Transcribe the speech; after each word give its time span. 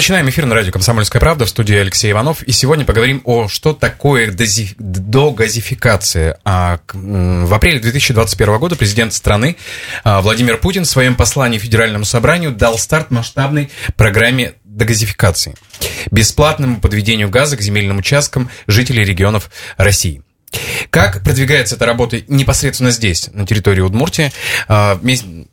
начинаем 0.00 0.30
эфир 0.30 0.46
на 0.46 0.54
радио 0.54 0.72
«Комсомольская 0.72 1.20
правда» 1.20 1.44
в 1.44 1.50
студии 1.50 1.76
Алексей 1.76 2.10
Иванов. 2.10 2.42
И 2.44 2.52
сегодня 2.52 2.86
поговорим 2.86 3.20
о 3.24 3.48
что 3.48 3.74
такое 3.74 4.30
дози... 4.30 4.74
догазификация. 4.78 6.38
А, 6.42 6.80
в 6.94 7.52
апреле 7.52 7.80
2021 7.80 8.58
года 8.58 8.76
президент 8.76 9.12
страны 9.12 9.56
а, 10.02 10.22
Владимир 10.22 10.56
Путин 10.56 10.84
в 10.84 10.88
своем 10.88 11.16
послании 11.16 11.58
Федеральному 11.58 12.06
собранию 12.06 12.50
дал 12.50 12.78
старт 12.78 13.10
масштабной 13.10 13.68
программе 13.94 14.54
догазификации. 14.64 15.54
Бесплатному 16.10 16.80
подведению 16.80 17.28
газа 17.28 17.58
к 17.58 17.60
земельным 17.60 17.98
участкам 17.98 18.48
жителей 18.66 19.04
регионов 19.04 19.50
России– 19.76 20.22
как 20.90 21.22
продвигается 21.22 21.76
эта 21.76 21.86
работа 21.86 22.22
непосредственно 22.28 22.90
здесь, 22.90 23.28
на 23.32 23.46
территории 23.46 23.80
Удмуртии, 23.80 24.32
а, 24.68 25.00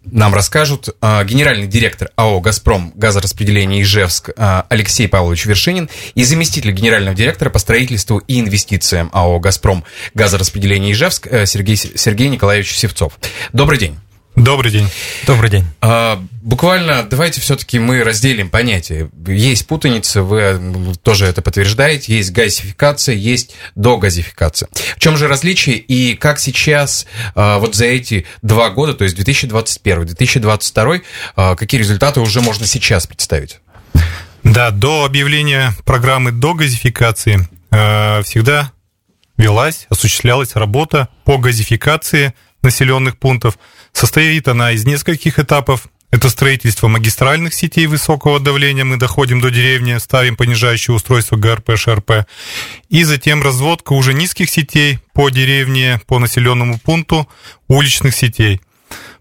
нам 0.04 0.34
расскажут 0.34 0.90
а, 1.02 1.24
генеральный 1.24 1.68
директор 1.68 2.10
АО 2.16 2.40
«Газпром» 2.40 2.92
газораспределения 2.96 3.82
Ижевск 3.82 4.32
а, 4.38 4.66
Алексей 4.70 5.08
Павлович 5.08 5.46
Вершинин 5.46 5.90
и 6.16 6.24
заместитель 6.24 6.72
генерального 6.72 7.16
директора 7.16 7.50
по 7.50 7.60
строительству 7.60 8.20
и 8.20 8.40
инвестициям 8.40 9.10
АО 9.14 9.40
«Газпром» 9.40 9.84
газораспределения 10.14 10.92
Ижевск 10.92 11.28
э, 11.28 11.46
Сергей, 11.46 11.76
Сергей 11.76 12.30
Николаевич 12.30 12.76
Севцов. 12.76 13.20
Добрый 13.54 13.78
день. 13.78 13.98
Добрый 14.38 14.72
день. 14.72 14.88
Добрый 15.26 15.50
день. 15.50 15.66
А, 15.82 16.24
буквально 16.44 17.02
давайте 17.02 17.42
все-таки 17.42 17.80
мы 17.80 18.04
разделим 18.04 18.52
понятия. 18.52 19.10
Есть 19.26 19.66
путаница, 19.66 20.22
вы 20.22 20.94
тоже 21.02 21.26
это 21.26 21.42
подтверждаете, 21.42 22.16
есть 22.16 22.32
газификация, 22.32 23.16
есть 23.16 23.56
догазификация. 23.74 24.70
В 24.96 25.00
чем 25.00 25.18
же 25.18 25.28
различие 25.28 25.78
и 25.78 26.14
как 26.16 26.38
сейчас 26.38 27.08
а, 27.34 27.58
вот 27.58 27.74
за 27.74 27.86
эти 27.86 28.28
два 28.44 28.70
года, 28.70 28.94
то 28.94 29.06
есть 29.06 29.18
2021-2022, 29.18 31.02
а, 31.36 31.56
какие 31.56 31.80
результаты 31.80 32.20
уже 32.20 32.40
можно 32.42 32.68
сейчас 32.68 33.08
представить? 33.08 33.60
Да, 34.44 34.70
до 34.70 35.04
объявления 35.06 35.74
программы 35.84 36.32
догазификации 36.32 37.40
а, 37.72 38.22
всегда 38.22 38.72
велась, 39.36 39.88
осуществлялась 39.90 40.56
работа 40.56 41.10
по 41.26 41.40
газификации 41.40 42.36
населенных 42.62 43.18
пунктов– 43.18 43.58
Состоит 43.98 44.48
она 44.48 44.74
из 44.74 44.86
нескольких 44.86 45.40
этапов. 45.40 45.88
Это 46.12 46.30
строительство 46.30 46.88
магистральных 46.88 47.56
сетей 47.56 47.88
высокого 47.88 48.40
давления. 48.40 48.86
Мы 48.86 48.98
доходим 48.98 49.42
до 49.42 49.50
деревни, 49.50 49.98
ставим 49.98 50.36
понижающее 50.36 50.96
устройство 50.96 51.36
ГРП, 51.36 51.76
ШРП. 51.76 52.28
И 52.90 53.04
затем 53.04 53.42
разводка 53.42 53.94
уже 53.94 54.14
низких 54.14 54.52
сетей 54.52 55.00
по 55.14 55.32
деревне, 55.32 56.00
по 56.06 56.20
населенному 56.20 56.78
пункту, 56.78 57.28
уличных 57.68 58.14
сетей. 58.14 58.62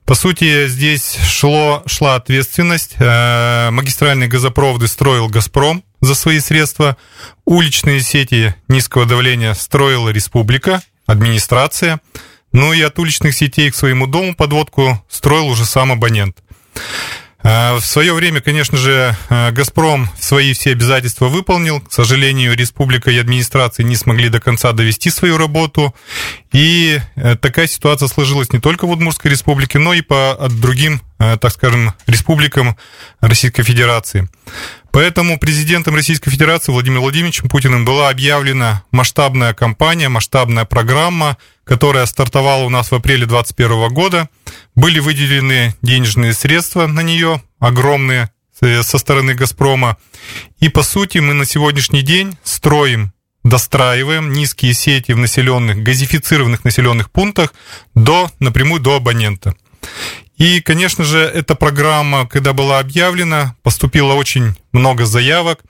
По 0.05 0.15
сути, 0.15 0.69
здесь 0.69 1.17
шло, 1.27 1.83
шла 1.87 2.17
ответственность. 2.17 2.97
Э, 2.99 3.71
магистральные 3.71 4.29
газопроводы 4.29 4.89
строил 4.89 5.31
«Газпром» 5.31 5.85
за 6.03 6.15
свои 6.15 6.39
средства. 6.39 6.99
Уличные 7.47 8.03
сети 8.03 8.55
низкого 8.69 9.07
давления 9.07 9.55
строила 9.55 10.11
республика, 10.11 10.83
администрация. 11.07 11.99
Ну 12.57 12.73
и 12.73 12.81
от 12.81 12.99
уличных 12.99 13.35
сетей 13.35 13.71
к 13.71 13.75
своему 13.75 14.07
дому 14.07 14.35
подводку 14.35 15.05
строил 15.11 15.49
уже 15.49 15.67
сам 15.67 15.93
абонент. 15.93 16.39
А, 17.43 17.77
в 17.77 17.85
свое 17.85 18.15
время, 18.15 18.41
конечно 18.41 18.79
же, 18.79 19.15
а, 19.29 19.51
«Газпром» 19.51 20.09
свои 20.19 20.55
все 20.55 20.73
обязательства 20.73 21.27
выполнил. 21.27 21.83
К 21.83 21.93
сожалению, 21.93 22.57
республика 22.57 23.11
и 23.11 23.19
администрация 23.19 23.85
не 23.85 23.95
смогли 23.95 24.31
до 24.31 24.41
конца 24.41 24.73
довести 24.73 25.11
свою 25.11 25.37
работу. 25.37 25.95
И 26.51 26.99
э, 27.17 27.37
такая 27.37 27.67
ситуация 27.67 28.09
сложилась 28.09 28.51
не 28.51 28.59
только 28.59 28.87
в 28.87 28.91
Удмуртской 28.91 29.31
республике, 29.31 29.79
но 29.79 29.93
и 29.93 30.01
по 30.01 30.49
другим, 30.49 31.03
э, 31.19 31.37
так 31.37 31.53
скажем, 31.53 31.93
республикам 32.07 32.79
Российской 33.21 33.65
Федерации. 33.65 34.31
Поэтому 34.97 35.39
президентом 35.39 35.95
Российской 35.95 36.31
Федерации 36.31 36.73
Владимиром 36.73 37.03
Владимировичем 37.03 37.51
Путиным 37.51 37.85
была 37.85 38.09
объявлена 38.09 38.83
масштабная 38.93 39.53
кампания, 39.53 40.09
масштабная 40.09 40.65
программа, 40.65 41.37
которая 41.65 42.07
стартовала 42.07 42.65
у 42.65 42.71
нас 42.71 42.91
в 42.91 42.95
апреле 42.95 43.27
2021 43.27 43.93
года. 43.93 44.31
Были 44.75 44.99
выделены 44.99 45.75
денежные 45.83 46.33
средства 46.33 46.87
на 46.87 47.01
нее, 47.01 47.43
огромные, 47.59 48.31
э, 48.63 48.83
со 48.83 48.97
стороны 48.97 49.35
«Газпрома». 49.35 49.99
И, 50.61 50.71
по 50.71 50.83
сути, 50.83 51.19
мы 51.19 51.35
на 51.35 51.45
сегодняшний 51.45 52.01
день 52.01 52.39
строим 52.43 53.13
достраиваем 53.45 54.33
низкие 54.33 54.73
сети 54.73 55.13
в 55.13 55.19
населенных, 55.19 55.83
газифицированных 55.83 56.65
населенных 56.65 57.11
пунктах 57.11 57.53
до, 57.95 58.31
напрямую 58.41 58.81
до 58.81 58.97
абонента. 58.97 59.55
И, 60.37 60.61
конечно 60.61 61.05
же, 61.05 61.19
эта 61.21 61.55
программа, 61.55 62.27
когда 62.29 62.53
была 62.53 62.79
объявлена, 62.79 63.57
поступило 63.63 64.13
очень 64.15 64.55
много 64.73 65.07
заявок. 65.07 65.61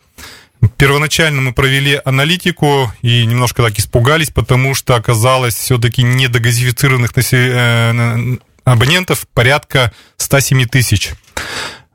Первоначально 0.77 1.41
мы 1.41 1.53
провели 1.53 2.01
аналитику 2.05 2.93
и 3.03 3.25
немножко 3.27 3.63
так 3.63 3.79
испугались, 3.79 4.31
потому 4.31 4.75
что 4.75 4.97
оказалось 4.97 5.55
все-таки 5.55 6.03
недогазифицированных 6.03 7.13
э, 7.33 8.37
абонентов 8.65 9.27
порядка 9.33 9.93
107 10.17 10.67
тысяч. 10.67 11.13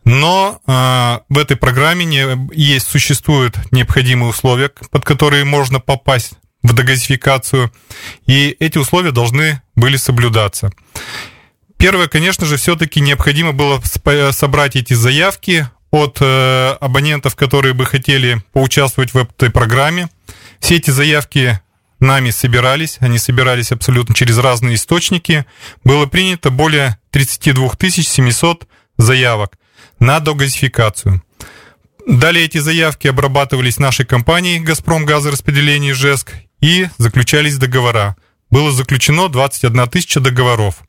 Но 0.05 0.61
э, 0.65 1.19
в 1.27 1.37
этой 1.37 1.57
программе 1.57 2.05
не, 2.05 2.25
есть, 2.55 2.87
существуют 2.87 3.57
необходимые 3.71 4.29
условия, 4.29 4.71
под 4.91 5.03
которые 5.03 5.43
можно 5.43 5.79
попасть 5.79 6.33
в 6.63 6.73
догазификацию, 6.73 7.71
и 8.27 8.55
эти 8.59 8.77
условия 8.77 9.11
должны 9.11 9.61
были 9.75 9.97
соблюдаться. 9.97 10.71
Первое, 11.81 12.07
конечно 12.07 12.45
же, 12.45 12.57
все-таки 12.57 13.01
необходимо 13.01 13.53
было 13.53 13.81
собрать 14.33 14.75
эти 14.75 14.93
заявки 14.93 15.67
от 15.89 16.19
э, 16.21 16.77
абонентов, 16.79 17.35
которые 17.35 17.73
бы 17.73 17.87
хотели 17.87 18.43
поучаствовать 18.53 19.15
в 19.15 19.17
этой 19.17 19.49
программе. 19.49 20.07
Все 20.59 20.75
эти 20.75 20.91
заявки 20.91 21.59
нами 21.99 22.29
собирались, 22.29 22.97
они 22.99 23.17
собирались 23.17 23.71
абсолютно 23.71 24.13
через 24.13 24.37
разные 24.37 24.75
источники. 24.75 25.47
Было 25.83 26.05
принято 26.05 26.51
более 26.51 26.99
32 27.09 27.71
700 27.89 28.67
заявок 28.97 29.57
на 29.97 30.19
догазификацию. 30.19 31.23
Далее 32.05 32.45
эти 32.45 32.59
заявки 32.59 33.07
обрабатывались 33.07 33.79
нашей 33.79 34.05
компанией 34.05 34.59
«Газпром 34.59 35.03
газораспределение 35.03 35.95
ЖЭСК» 35.95 36.33
и 36.59 36.89
заключались 36.99 37.57
договора. 37.57 38.17
Было 38.51 38.71
заключено 38.71 39.29
21 39.29 39.87
тысяча 39.87 40.19
договоров. 40.19 40.83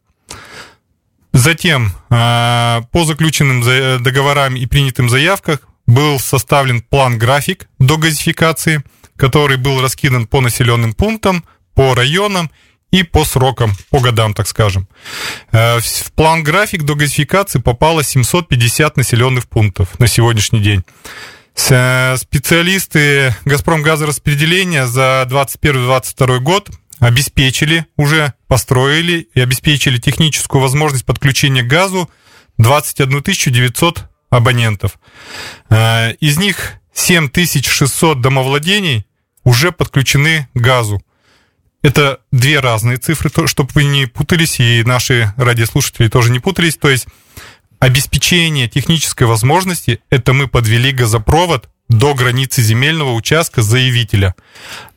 Затем 1.33 1.93
а, 2.11 2.83
по 2.93 3.05
заключенным 3.05 3.63
договорам 4.03 4.55
и 4.55 4.67
принятым 4.67 5.09
заявкам 5.09 5.59
был 5.87 6.21
составлен 6.21 6.83
план-график 6.83 7.69
до 7.79 7.97
газификации, 7.97 8.83
который 9.17 9.57
был 9.57 9.81
раскидан 9.81 10.27
по 10.27 10.41
населенным 10.41 10.93
пунктам, 10.95 11.45
по 11.75 11.95
районам 11.95 12.51
и 12.91 13.03
по 13.03 13.25
срокам, 13.25 13.73
по 13.91 14.01
годам, 14.01 14.35
так 14.35 14.47
скажем. 14.47 14.87
А, 15.53 15.81
в 15.81 16.13
план-график 16.13 16.83
до 16.83 16.95
газификации 16.95 17.61
попало 17.61 18.05
750 18.05 18.97
населенных 18.99 19.49
пунктов 19.49 19.99
на 19.99 20.07
сегодняшний 20.07 20.61
день. 20.61 20.85
Специалисты 21.55 23.35
«Газпром» 23.45 23.83
газораспределения 23.83 24.87
за 24.87 25.27
2021-2022 25.29 26.39
год 26.39 26.71
обеспечили 27.03 27.85
уже, 27.97 28.33
построили 28.47 29.29
и 29.35 29.41
обеспечили 29.41 29.99
техническую 29.99 30.63
возможность 30.63 31.05
подключения 31.05 31.65
к 31.65 31.67
газу 31.67 32.09
21 32.59 33.23
900 33.23 34.05
абонентов. 34.31 35.01
Э, 35.69 36.13
из 36.21 36.39
них 36.39 36.75
7600 36.95 38.21
домовладений 38.21 39.05
уже 39.43 39.73
подключены 39.73 40.49
к 40.55 40.61
газу. 40.61 41.03
Это 41.83 42.21
две 42.31 42.61
разные 42.61 42.99
цифры, 42.99 43.31
чтобы 43.49 43.71
вы 43.75 43.83
не 43.83 44.07
путались, 44.07 44.61
и 44.61 44.85
наши 44.85 45.35
радиослушатели 45.37 46.07
тоже 46.07 46.31
не 46.31 46.39
путались. 46.39 46.77
То 46.77 46.89
есть 46.89 47.09
обеспечение 47.81 48.69
технической 48.69 49.27
возможности, 49.27 49.99
это 50.09 50.35
мы 50.35 50.47
подвели 50.47 50.93
газопровод 50.93 51.69
до 51.93 52.15
границы 52.15 52.63
земельного 52.63 53.13
участка 53.13 53.63
заявителя. 53.63 54.35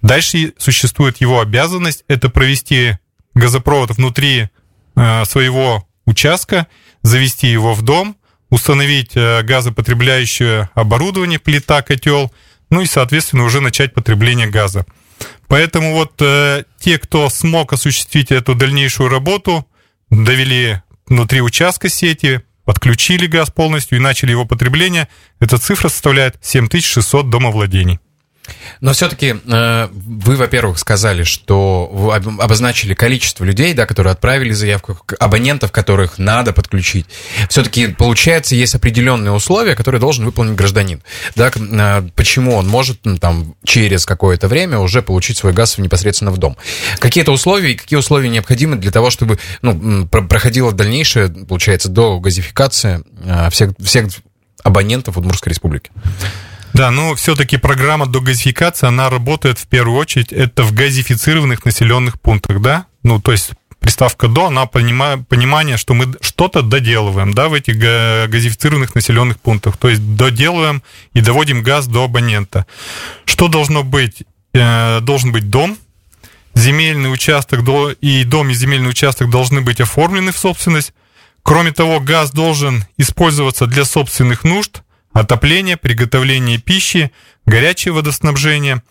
Дальше 0.01 0.53
существует 0.57 1.17
его 1.21 1.41
обязанность, 1.41 2.03
это 2.07 2.29
провести 2.29 2.97
газопровод 3.33 3.91
внутри 3.91 4.49
э, 4.95 5.25
своего 5.25 5.87
участка, 6.05 6.67
завести 7.01 7.47
его 7.47 7.73
в 7.73 7.81
дом, 7.81 8.15
установить 8.49 9.11
э, 9.15 9.41
газопотребляющее 9.43 10.69
оборудование, 10.73 11.39
плита, 11.39 11.81
котел, 11.81 12.31
ну 12.69 12.81
и, 12.81 12.85
соответственно, 12.85 13.43
уже 13.43 13.61
начать 13.61 13.93
потребление 13.93 14.47
газа. 14.47 14.85
Поэтому 15.47 15.93
вот 15.93 16.13
э, 16.21 16.63
те, 16.79 16.97
кто 16.97 17.29
смог 17.29 17.73
осуществить 17.73 18.31
эту 18.31 18.55
дальнейшую 18.55 19.09
работу, 19.09 19.67
довели 20.09 20.81
внутри 21.07 21.41
участка 21.41 21.89
сети, 21.89 22.41
подключили 22.65 23.27
газ 23.27 23.49
полностью 23.49 23.97
и 23.97 24.01
начали 24.01 24.31
его 24.31 24.45
потребление, 24.45 25.07
эта 25.39 25.57
цифра 25.57 25.87
составляет 25.87 26.37
7600 26.41 27.29
домовладений. 27.29 27.99
Но 28.81 28.93
все-таки 28.93 29.35
э, 29.45 29.87
вы, 29.91 30.35
во-первых, 30.35 30.79
сказали, 30.79 31.23
что 31.23 31.89
вы 31.91 32.13
обозначили 32.13 32.93
количество 32.93 33.43
людей, 33.43 33.73
да, 33.73 33.85
которые 33.85 34.11
отправили 34.11 34.51
заявку, 34.51 34.99
абонентов, 35.19 35.71
которых 35.71 36.17
надо 36.17 36.53
подключить. 36.53 37.05
Все-таки, 37.49 37.87
получается, 37.87 38.55
есть 38.55 38.75
определенные 38.75 39.31
условия, 39.31 39.75
которые 39.75 40.01
должен 40.01 40.25
выполнить 40.25 40.55
гражданин. 40.55 41.01
Да, 41.35 41.51
э, 41.55 42.07
почему 42.15 42.55
он 42.55 42.67
может 42.67 43.01
там, 43.19 43.55
через 43.63 44.05
какое-то 44.05 44.47
время 44.47 44.79
уже 44.79 45.01
получить 45.01 45.37
свой 45.37 45.53
газ 45.53 45.77
непосредственно 45.77 46.31
в 46.31 46.37
дом. 46.37 46.57
Какие-то 46.99 47.31
условия 47.31 47.71
и 47.71 47.75
какие 47.75 47.97
условия 47.97 48.29
необходимы 48.29 48.75
для 48.75 48.91
того, 48.91 49.09
чтобы 49.09 49.39
ну, 49.61 50.07
проходила 50.07 50.71
дальнейшая, 50.71 51.29
получается, 51.29 51.89
до 51.89 52.19
газификации 52.19 53.03
э, 53.23 53.49
всех, 53.49 53.71
всех 53.79 54.09
абонентов 54.63 55.17
Удмуртской 55.17 55.51
республики? 55.51 55.91
Да, 56.75 56.91
но 56.91 57.15
все-таки 57.15 57.55
программа 57.55 58.05
догазификации, 58.05 58.87
она 58.87 59.09
работает 59.09 59.59
в 59.59 59.65
первую 59.65 59.97
очередь, 59.97 60.33
это 60.33 60.63
в 60.63 60.73
газифицированных 60.73 61.63
населенных 61.63 62.19
пунктах, 62.19 62.59
да? 62.59 62.87
Ну, 63.01 63.21
то 63.21 63.31
есть 63.31 63.51
приставка 63.79 64.27
«до», 64.27 64.47
она 64.47 64.65
понимает, 64.65 65.25
понимание, 65.25 65.77
что 65.77 65.93
мы 65.93 66.13
что-то 66.19 66.63
доделываем, 66.63 67.33
да, 67.33 67.47
в 67.47 67.53
этих 67.53 67.77
газифицированных 67.77 68.93
населенных 68.93 69.39
пунктах. 69.39 69.77
То 69.77 69.87
есть 69.87 70.17
доделываем 70.17 70.83
и 71.13 71.21
доводим 71.21 71.63
газ 71.63 71.87
до 71.87 72.03
абонента. 72.03 72.65
Что 73.23 73.47
должно 73.47 73.83
быть? 73.83 74.23
Э, 74.53 74.99
должен 74.99 75.31
быть 75.31 75.49
дом, 75.49 75.77
земельный 76.55 77.13
участок 77.13 77.61
и 78.01 78.23
дом 78.25 78.49
и 78.49 78.53
земельный 78.53 78.89
участок 78.89 79.29
должны 79.29 79.61
быть 79.61 79.79
оформлены 79.79 80.33
в 80.33 80.37
собственность. 80.37 80.93
Кроме 81.41 81.71
того, 81.71 82.01
газ 82.01 82.31
должен 82.31 82.83
использоваться 82.97 83.65
для 83.65 83.85
собственных 83.85 84.43
нужд, 84.43 84.81
отопление, 85.15 85.77
приготовление 85.77 86.57
пищи, 86.57 87.09
горячее 87.45 87.93
водоснабжение. 87.93 88.83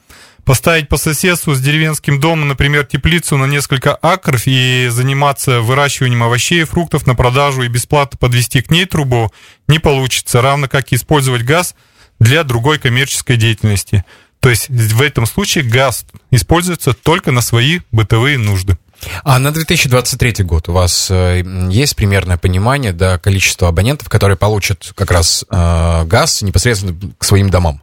Поставить 0.44 0.88
по 0.88 0.96
соседству 0.96 1.54
с 1.54 1.60
деревенским 1.60 2.18
домом, 2.18 2.48
например, 2.48 2.84
теплицу 2.84 3.36
на 3.36 3.44
несколько 3.44 3.94
акров 3.94 4.42
и 4.46 4.88
заниматься 4.90 5.60
выращиванием 5.60 6.22
овощей 6.22 6.62
и 6.62 6.64
фруктов 6.64 7.06
на 7.06 7.14
продажу 7.14 7.62
и 7.62 7.68
бесплатно 7.68 8.18
подвести 8.18 8.62
к 8.62 8.70
ней 8.70 8.86
трубу 8.86 9.30
не 9.68 9.78
получится, 9.78 10.40
равно 10.40 10.66
как 10.66 10.92
и 10.92 10.96
использовать 10.96 11.42
газ 11.42 11.74
для 12.18 12.42
другой 12.42 12.78
коммерческой 12.78 13.36
деятельности. 13.36 14.04
То 14.40 14.48
есть 14.48 14.68
в 14.68 15.02
этом 15.02 15.26
случае 15.26 15.64
газ 15.64 16.06
используется 16.30 16.94
только 16.94 17.32
на 17.32 17.42
свои 17.42 17.80
бытовые 17.92 18.38
нужды. 18.38 18.78
А 19.22 19.38
на 19.38 19.52
2023 19.52 20.44
год 20.44 20.68
у 20.68 20.72
вас 20.72 21.08
э, 21.10 21.42
есть 21.70 21.96
примерное 21.96 22.36
понимание 22.36 22.92
да, 22.92 23.18
количества 23.18 23.68
абонентов, 23.68 24.08
которые 24.08 24.36
получат 24.36 24.92
как 24.94 25.10
раз 25.10 25.44
э, 25.50 26.04
газ 26.04 26.42
непосредственно 26.42 26.94
к 27.18 27.24
своим 27.24 27.50
домам? 27.50 27.82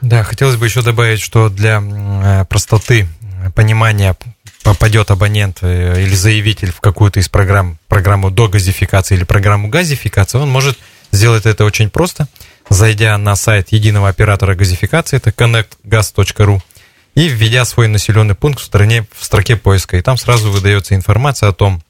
Да, 0.00 0.22
хотелось 0.22 0.56
бы 0.56 0.66
еще 0.66 0.82
добавить, 0.82 1.20
что 1.20 1.48
для 1.48 1.82
э, 1.82 2.44
простоты 2.48 3.08
понимания 3.54 4.16
попадет 4.62 5.10
абонент 5.10 5.58
э, 5.62 6.02
или 6.02 6.14
заявитель 6.14 6.72
в 6.72 6.80
какую-то 6.80 7.20
из 7.20 7.28
программ, 7.28 7.78
программу 7.88 8.30
до 8.30 8.48
газификации 8.48 9.14
или 9.14 9.24
программу 9.24 9.68
газификации, 9.68 10.38
он 10.38 10.50
может 10.50 10.76
сделать 11.12 11.46
это 11.46 11.64
очень 11.64 11.88
просто, 11.88 12.26
зайдя 12.68 13.16
на 13.16 13.36
сайт 13.36 13.68
единого 13.70 14.08
оператора 14.08 14.54
газификации, 14.54 15.18
это 15.18 15.30
connectgas.ru, 15.30 16.60
и 17.16 17.28
введя 17.28 17.64
свой 17.64 17.88
населенный 17.88 18.36
пункт 18.36 18.60
в, 18.60 18.64
стороне, 18.64 19.04
в 19.18 19.24
строке 19.24 19.56
поиска. 19.56 19.96
И 19.96 20.02
там 20.02 20.16
сразу 20.16 20.52
выдается 20.52 20.94
информация 20.94 21.48
о 21.48 21.52
том, 21.52 21.82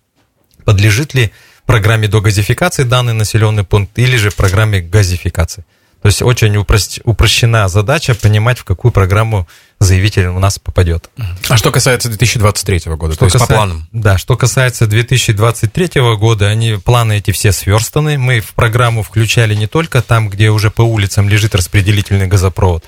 подлежит 0.64 1.12
ли 1.12 1.32
программе 1.66 2.08
до 2.08 2.20
газификации 2.20 2.84
данный 2.84 3.12
населенный 3.12 3.64
пункт 3.64 3.98
или 3.98 4.16
же 4.16 4.30
программе 4.30 4.80
газификации. 4.80 5.64
То 6.00 6.08
есть 6.08 6.22
очень 6.22 6.56
упрощена 6.56 7.66
задача 7.66 8.14
понимать, 8.14 8.58
в 8.58 8.64
какую 8.64 8.92
программу 8.92 9.48
заявитель 9.80 10.26
у 10.26 10.38
нас 10.38 10.58
попадет. 10.60 11.10
А 11.48 11.56
что 11.56 11.72
касается 11.72 12.08
2023 12.08 12.82
года, 12.94 13.14
что 13.14 13.20
то 13.20 13.24
есть 13.24 13.32
каса... 13.32 13.46
по 13.46 13.54
планам? 13.54 13.88
Да, 13.90 14.16
что 14.16 14.36
касается 14.36 14.86
2023 14.86 16.00
года, 16.16 16.46
они, 16.46 16.74
планы 16.74 17.18
эти 17.18 17.32
все 17.32 17.50
сверстаны. 17.50 18.18
Мы 18.18 18.38
в 18.38 18.52
программу 18.54 19.02
включали 19.02 19.56
не 19.56 19.66
только 19.66 20.00
там, 20.00 20.28
где 20.28 20.50
уже 20.50 20.70
по 20.70 20.82
улицам 20.82 21.28
лежит 21.28 21.56
распределительный 21.56 22.28
газопровод, 22.28 22.84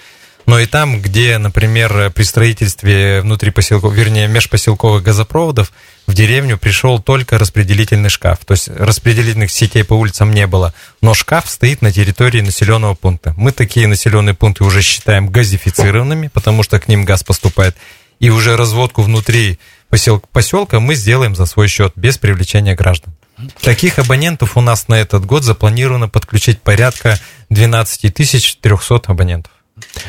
но 0.49 0.59
и 0.59 0.65
там, 0.65 1.03
где, 1.03 1.37
например, 1.37 2.11
при 2.13 2.23
строительстве 2.23 3.21
внутрипоселков, 3.21 3.93
вернее, 3.93 4.29
межпоселковых 4.29 5.03
газопроводов 5.03 5.71
в 6.07 6.15
деревню 6.15 6.57
пришел 6.57 7.03
только 7.03 7.37
распределительный 7.37 8.09
шкаф. 8.09 8.39
То 8.47 8.53
есть 8.53 8.69
распределительных 8.69 9.51
сетей 9.51 9.85
по 9.85 9.93
улицам 9.93 10.33
не 10.33 10.47
было, 10.47 10.73
но 11.03 11.13
шкаф 11.13 11.51
стоит 11.51 11.83
на 11.83 11.93
территории 11.93 12.41
населенного 12.41 12.95
пункта. 12.95 13.35
Мы 13.37 13.53
такие 13.53 13.87
населенные 13.87 14.33
пункты 14.33 14.65
уже 14.65 14.81
считаем 14.81 15.29
газифицированными, 15.29 16.29
потому 16.29 16.63
что 16.63 16.81
к 16.81 16.89
ним 16.89 17.05
газ 17.05 17.23
поступает. 17.23 17.77
И 18.19 18.31
уже 18.31 18.57
разводку 18.57 19.03
внутри 19.03 19.59
поселка 19.91 20.81
мы 20.81 20.95
сделаем 20.95 21.37
за 21.37 21.45
свой 21.45 21.69
счет, 21.69 21.93
без 21.95 22.17
привлечения 22.17 22.75
граждан. 22.75 23.15
Таких 23.61 23.99
абонентов 23.99 24.57
у 24.57 24.63
нас 24.63 24.89
на 24.89 24.95
этот 24.95 25.27
год 25.27 25.45
запланировано 25.45 26.09
подключить 26.09 26.63
порядка 26.63 27.21
12 27.51 28.15
300 28.15 29.03
абонентов. 29.09 29.53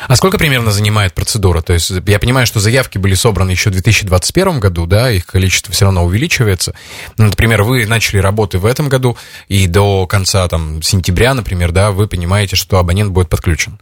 А 0.07 0.15
сколько 0.15 0.37
примерно 0.37 0.71
занимает 0.71 1.13
процедура? 1.13 1.61
То 1.61 1.73
есть 1.73 1.91
я 2.05 2.19
понимаю, 2.19 2.45
что 2.45 2.59
заявки 2.59 2.97
были 2.97 3.13
собраны 3.13 3.51
еще 3.51 3.69
в 3.69 3.73
2021 3.73 4.59
году, 4.59 4.85
да, 4.85 5.11
их 5.11 5.25
количество 5.25 5.73
все 5.73 5.85
равно 5.85 6.05
увеличивается. 6.05 6.73
Ну, 7.17 7.25
например, 7.25 7.63
вы 7.63 7.85
начали 7.85 8.19
работы 8.19 8.57
в 8.57 8.65
этом 8.65 8.89
году, 8.89 9.17
и 9.47 9.67
до 9.67 10.07
конца 10.07 10.47
там, 10.47 10.81
сентября, 10.81 11.33
например, 11.33 11.71
да, 11.71 11.91
вы 11.91 12.07
понимаете, 12.07 12.55
что 12.55 12.77
абонент 12.79 13.11
будет 13.11 13.29
подключен. 13.29 13.79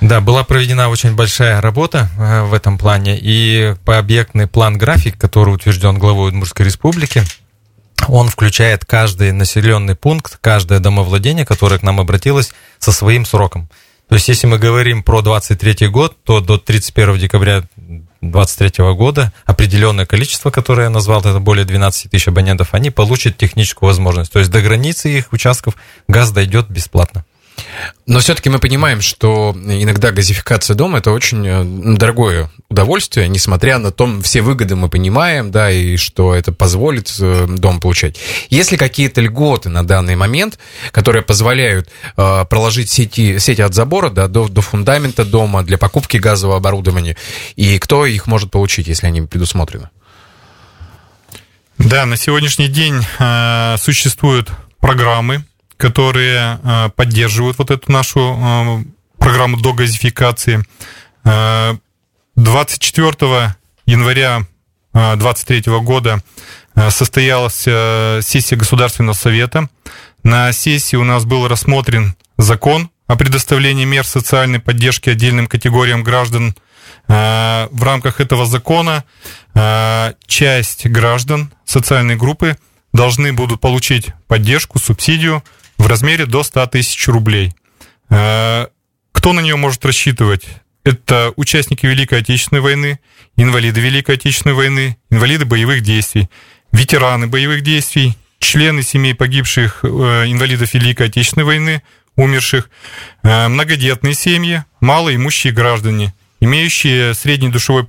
Да, 0.00 0.20
была 0.20 0.44
проведена 0.44 0.90
очень 0.90 1.16
большая 1.16 1.60
работа 1.60 2.08
э, 2.16 2.42
в 2.42 2.54
этом 2.54 2.78
плане, 2.78 3.18
и 3.20 3.74
по 3.84 3.98
объектный 3.98 4.46
план-график, 4.46 5.18
который 5.18 5.54
утвержден 5.54 5.98
главой 5.98 6.28
Удмуртской 6.28 6.66
республики, 6.66 7.24
он 8.06 8.28
включает 8.28 8.84
каждый 8.84 9.32
населенный 9.32 9.96
пункт, 9.96 10.38
каждое 10.40 10.78
домовладение, 10.78 11.44
которое 11.44 11.78
к 11.78 11.82
нам 11.82 12.00
обратилось, 12.00 12.52
со 12.78 12.92
своим 12.92 13.24
сроком. 13.24 13.68
То 14.08 14.14
есть, 14.14 14.28
если 14.28 14.46
мы 14.46 14.58
говорим 14.58 15.02
про 15.02 15.20
23 15.20 15.88
год, 15.88 16.16
то 16.24 16.40
до 16.40 16.56
31 16.56 17.18
декабря 17.18 17.64
2023 18.22 18.94
года 18.94 19.32
определенное 19.44 20.06
количество, 20.06 20.50
которое 20.50 20.84
я 20.84 20.90
назвал, 20.90 21.20
это 21.20 21.38
более 21.40 21.66
12 21.66 22.10
тысяч 22.10 22.26
абонентов, 22.26 22.72
они 22.72 22.90
получат 22.90 23.36
техническую 23.36 23.88
возможность. 23.88 24.32
То 24.32 24.38
есть 24.38 24.50
до 24.50 24.62
границы 24.62 25.10
их 25.10 25.32
участков 25.32 25.74
газ 26.08 26.32
дойдет 26.32 26.68
бесплатно. 26.70 27.24
Но 28.06 28.20
все-таки 28.20 28.48
мы 28.48 28.58
понимаем, 28.58 29.00
что 29.00 29.54
иногда 29.54 30.10
газификация 30.10 30.74
дома 30.74 30.98
это 30.98 31.10
очень 31.10 31.46
э, 31.46 31.96
дорогое 31.96 32.50
удовольствие, 32.70 33.28
несмотря 33.28 33.78
на 33.78 33.90
то, 33.90 34.20
все 34.22 34.40
выгоды 34.40 34.76
мы 34.76 34.88
понимаем, 34.88 35.50
да, 35.50 35.70
и 35.70 35.96
что 35.96 36.34
это 36.34 36.52
позволит 36.52 37.14
э, 37.20 37.46
дом 37.48 37.80
получать. 37.80 38.18
Есть 38.48 38.72
ли 38.72 38.78
какие-то 38.78 39.20
льготы 39.20 39.68
на 39.68 39.86
данный 39.86 40.16
момент, 40.16 40.58
которые 40.90 41.22
позволяют 41.22 41.88
э, 42.16 42.44
проложить 42.48 42.90
сети, 42.90 43.38
сети 43.38 43.60
от 43.60 43.74
забора 43.74 44.10
да, 44.10 44.28
до, 44.28 44.48
до 44.48 44.60
фундамента 44.60 45.24
дома 45.24 45.62
для 45.62 45.78
покупки 45.78 46.16
газового 46.16 46.56
оборудования, 46.56 47.16
и 47.56 47.78
кто 47.78 48.06
их 48.06 48.26
может 48.26 48.50
получить, 48.50 48.86
если 48.86 49.06
они 49.06 49.22
предусмотрены? 49.22 49.90
Да, 51.78 52.06
на 52.06 52.16
сегодняшний 52.16 52.68
день 52.68 53.04
э, 53.18 53.76
существуют 53.78 54.50
программы 54.80 55.44
которые 55.78 56.58
э, 56.62 56.90
поддерживают 56.94 57.56
вот 57.56 57.70
эту 57.70 57.90
нашу 57.90 58.20
э, 58.20 58.84
программу 59.18 59.56
до 59.56 59.72
газификации. 59.72 60.62
24 61.24 63.12
э, 63.20 63.48
января 63.86 64.42
2023 64.92 65.72
года 65.80 66.20
состоялась 66.90 67.60
сессия 68.26 68.56
Государственного 68.56 69.14
совета. 69.14 69.68
На 70.24 70.52
сессии 70.52 70.96
у 70.96 71.04
нас 71.04 71.24
был 71.24 71.46
рассмотрен 71.46 72.16
закон 72.36 72.90
о 73.06 73.16
предоставлении 73.16 73.84
мер 73.84 74.04
социальной 74.04 74.58
поддержки 74.58 75.10
отдельным 75.10 75.46
категориям 75.46 76.02
граждан. 76.02 76.56
В 77.06 77.82
рамках 77.82 78.20
этого 78.20 78.46
закона 78.46 79.04
часть 80.26 80.86
граждан 80.86 81.52
социальной 81.64 82.16
группы 82.16 82.56
должны 82.92 83.32
будут 83.32 83.60
получить 83.60 84.08
поддержку, 84.26 84.78
субсидию 84.78 85.44
в 85.78 85.86
размере 85.86 86.26
до 86.26 86.42
100 86.42 86.66
тысяч 86.66 87.08
рублей. 87.08 87.54
Э, 88.10 88.66
кто 89.12 89.32
на 89.32 89.40
нее 89.40 89.56
может 89.56 89.84
рассчитывать? 89.84 90.46
Это 90.84 91.32
участники 91.36 91.86
Великой 91.86 92.20
Отечественной 92.20 92.60
войны, 92.60 93.00
инвалиды 93.36 93.80
Великой 93.80 94.16
Отечественной 94.16 94.54
войны, 94.54 94.98
инвалиды 95.10 95.44
боевых 95.44 95.82
действий, 95.82 96.28
ветераны 96.72 97.26
боевых 97.26 97.62
действий, 97.62 98.16
члены 98.38 98.82
семей 98.82 99.14
погибших 99.14 99.80
э, 99.82 99.86
инвалидов 100.26 100.74
Великой 100.74 101.08
Отечественной 101.08 101.44
войны, 101.44 101.82
умерших, 102.16 102.70
э, 103.22 103.48
многодетные 103.48 104.14
семьи, 104.14 104.64
малоимущие 104.80 105.52
граждане, 105.52 106.14
имеющие 106.40 107.14
средний 107.14 107.48
душевой 107.48 107.84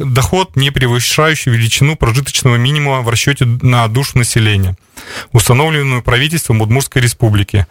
доход, 0.00 0.56
не 0.56 0.70
превышающий 0.70 1.52
величину 1.52 1.96
прожиточного 1.96 2.56
минимума 2.56 3.02
в 3.02 3.08
расчете 3.08 3.44
на 3.44 3.86
душу 3.88 4.18
населения– 4.18 4.76
установленную 5.32 6.02
правительством 6.02 6.60
Удмуртской 6.60 7.02
республики. 7.02 7.66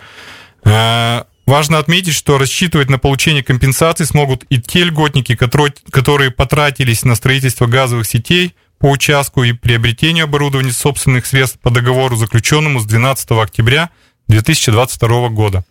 Э, 0.63 1.23
Важно 1.49 1.79
отметить, 1.79 2.13
что 2.13 2.37
рассчитывать 2.37 2.91
на 2.91 2.99
получение 2.99 3.41
компенсации 3.41 4.03
смогут 4.03 4.43
и 4.49 4.61
те 4.61 4.83
льготники, 4.83 5.35
которые 5.35 6.29
потратились 6.29 7.03
на 7.03 7.15
строительство 7.15 7.65
газовых 7.65 8.05
сетей 8.05 8.53
по 8.77 8.85
участку 8.85 9.43
и 9.43 9.53
приобретению 9.53 10.25
оборудования 10.25 10.71
собственных 10.71 11.25
средств 11.25 11.57
по 11.59 11.71
договору, 11.71 12.15
заключенному 12.17 12.79
с 12.81 12.85
12 12.85 13.31
октября 13.31 13.89
2022 14.27 15.29
года. 15.29 15.65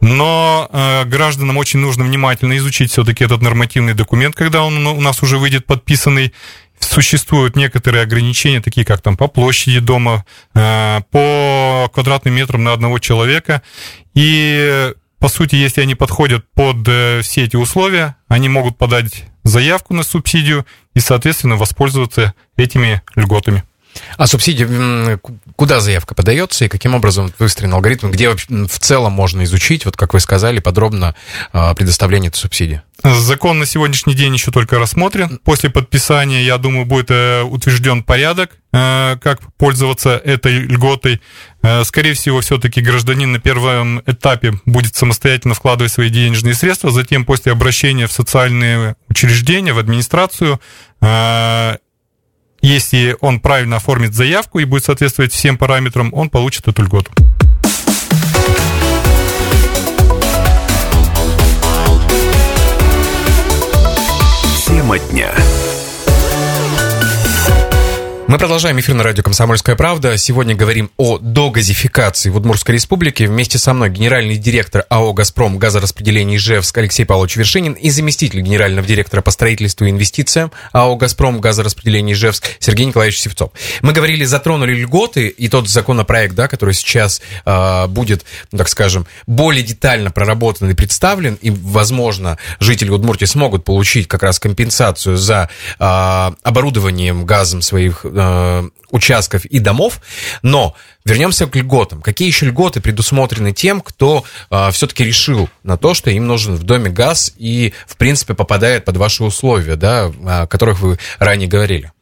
Но 0.00 0.68
э, 0.72 1.04
гражданам 1.04 1.58
очень 1.58 1.80
нужно 1.80 2.04
внимательно 2.04 2.56
изучить 2.56 2.90
все-таки 2.90 3.24
этот 3.24 3.42
нормативный 3.42 3.94
документ, 3.94 4.34
когда 4.34 4.64
он 4.64 4.86
у 4.86 5.00
нас 5.00 5.22
уже 5.22 5.38
выйдет 5.38 5.66
подписанный. 5.66 6.32
Существуют 6.78 7.56
некоторые 7.56 8.02
ограничения, 8.02 8.62
такие 8.62 8.86
как 8.86 9.02
там 9.02 9.16
по 9.16 9.28
площади 9.28 9.80
дома, 9.80 10.24
э, 10.54 11.00
по 11.10 11.90
квадратным 11.92 12.34
метрам 12.34 12.64
на 12.64 12.72
одного 12.72 12.98
человека. 12.98 13.62
И 14.14 14.92
по 15.18 15.28
сути, 15.28 15.54
если 15.56 15.82
они 15.82 15.94
подходят 15.94 16.46
под 16.54 16.88
э, 16.88 17.20
все 17.22 17.44
эти 17.44 17.56
условия, 17.56 18.16
они 18.28 18.48
могут 18.48 18.78
подать 18.78 19.24
заявку 19.44 19.92
на 19.92 20.02
субсидию 20.02 20.64
и, 20.94 21.00
соответственно, 21.00 21.56
воспользоваться 21.56 22.34
этими 22.56 23.02
льготами. 23.14 23.64
А 24.16 24.26
субсидии, 24.26 25.18
куда 25.56 25.80
заявка 25.80 26.14
подается 26.14 26.64
и 26.64 26.68
каким 26.68 26.94
образом 26.94 27.32
выстроен 27.38 27.74
алгоритм, 27.74 28.10
где 28.10 28.30
в 28.30 28.78
целом 28.78 29.12
можно 29.12 29.44
изучить, 29.44 29.84
вот 29.84 29.96
как 29.96 30.14
вы 30.14 30.20
сказали, 30.20 30.60
подробно 30.60 31.14
а, 31.52 31.74
предоставление 31.74 32.28
этой 32.28 32.38
субсидии? 32.38 32.82
Закон 33.02 33.58
на 33.58 33.66
сегодняшний 33.66 34.14
день 34.14 34.34
еще 34.34 34.50
только 34.50 34.78
рассмотрен. 34.78 35.40
После 35.42 35.70
подписания, 35.70 36.42
я 36.42 36.58
думаю, 36.58 36.84
будет 36.84 37.10
э, 37.10 37.42
утвержден 37.42 38.02
порядок, 38.02 38.58
э, 38.72 39.16
как 39.22 39.40
пользоваться 39.54 40.18
этой 40.18 40.58
льготой. 40.58 41.22
Э, 41.62 41.82
скорее 41.84 42.12
всего, 42.12 42.42
все-таки 42.42 42.82
гражданин 42.82 43.32
на 43.32 43.38
первом 43.38 44.02
этапе 44.04 44.52
будет 44.66 44.96
самостоятельно 44.96 45.54
вкладывать 45.54 45.92
свои 45.92 46.10
денежные 46.10 46.52
средства, 46.52 46.90
затем 46.90 47.24
после 47.24 47.52
обращения 47.52 48.06
в 48.06 48.12
социальные 48.12 48.96
учреждения, 49.08 49.72
в 49.72 49.78
администрацию, 49.78 50.60
если 52.62 53.16
он 53.20 53.40
правильно 53.40 53.76
оформит 53.76 54.14
заявку 54.14 54.58
и 54.58 54.64
будет 54.64 54.84
соответствовать 54.84 55.32
всем 55.32 55.56
параметрам, 55.56 56.12
он 56.12 56.30
получит 56.30 56.68
эту 56.68 56.82
льготу. 56.82 57.10
Тема 64.66 64.98
дня. 64.98 65.30
Мы 68.30 68.38
продолжаем 68.38 68.78
эфир 68.78 68.94
на 68.94 69.02
радио 69.02 69.24
«Комсомольская 69.24 69.74
правда». 69.74 70.16
Сегодня 70.16 70.54
говорим 70.54 70.92
о 70.96 71.18
догазификации 71.18 72.30
в 72.30 72.36
Удмуртской 72.36 72.76
республике. 72.76 73.26
Вместе 73.26 73.58
со 73.58 73.74
мной 73.74 73.90
генеральный 73.90 74.36
директор 74.36 74.84
АО 74.88 75.12
«Газпром» 75.14 75.58
газораспределение 75.58 76.36
Ижевск 76.36 76.78
Алексей 76.78 77.04
Павлович 77.04 77.34
Вершинин 77.34 77.72
и 77.72 77.90
заместитель 77.90 78.42
генерального 78.42 78.86
директора 78.86 79.20
по 79.20 79.32
строительству 79.32 79.84
и 79.84 79.90
инвестициям 79.90 80.52
АО 80.70 80.94
«Газпром» 80.94 81.40
газораспределение 81.40 82.14
Ижевск 82.14 82.44
Сергей 82.60 82.86
Николаевич 82.86 83.18
Севцов. 83.18 83.50
Мы 83.82 83.92
говорили, 83.92 84.24
затронули 84.24 84.76
льготы 84.76 85.26
и 85.26 85.48
тот 85.48 85.68
законопроект, 85.68 86.36
да, 86.36 86.46
который 86.46 86.74
сейчас 86.74 87.20
э, 87.44 87.86
будет, 87.88 88.24
ну, 88.52 88.58
так 88.58 88.68
скажем, 88.68 89.08
более 89.26 89.64
детально 89.64 90.12
проработан 90.12 90.70
и 90.70 90.74
представлен, 90.74 91.34
и, 91.42 91.50
возможно, 91.50 92.38
жители 92.60 92.90
Удмуртии 92.90 93.24
смогут 93.24 93.64
получить 93.64 94.06
как 94.06 94.22
раз 94.22 94.38
компенсацию 94.38 95.16
за 95.16 95.50
э, 95.80 96.30
оборудованием 96.44 97.26
газом 97.26 97.60
своих 97.60 98.06
э, 98.20 98.68
участков 98.90 99.44
и 99.44 99.58
домов, 99.58 100.00
но 100.42 100.74
вернемся 101.04 101.46
к 101.46 101.56
льготам. 101.56 102.02
Какие 102.02 102.28
еще 102.28 102.46
льготы 102.46 102.80
предусмотрены 102.80 103.52
тем, 103.52 103.80
кто 103.80 104.24
э, 104.50 104.70
все-таки 104.72 105.04
решил 105.04 105.48
на 105.62 105.76
то, 105.76 105.94
что 105.94 106.10
им 106.10 106.26
нужен 106.26 106.56
в 106.56 106.62
доме 106.62 106.90
газ 106.90 107.32
и, 107.36 107.72
в 107.86 107.96
принципе, 107.96 108.34
попадает 108.34 108.84
под 108.84 108.96
ваши 108.96 109.24
условия, 109.24 109.76
да, 109.76 110.12
о 110.26 110.46
которых 110.46 110.80
вы 110.80 110.98
ранее 111.18 111.48
говорили? 111.48 111.92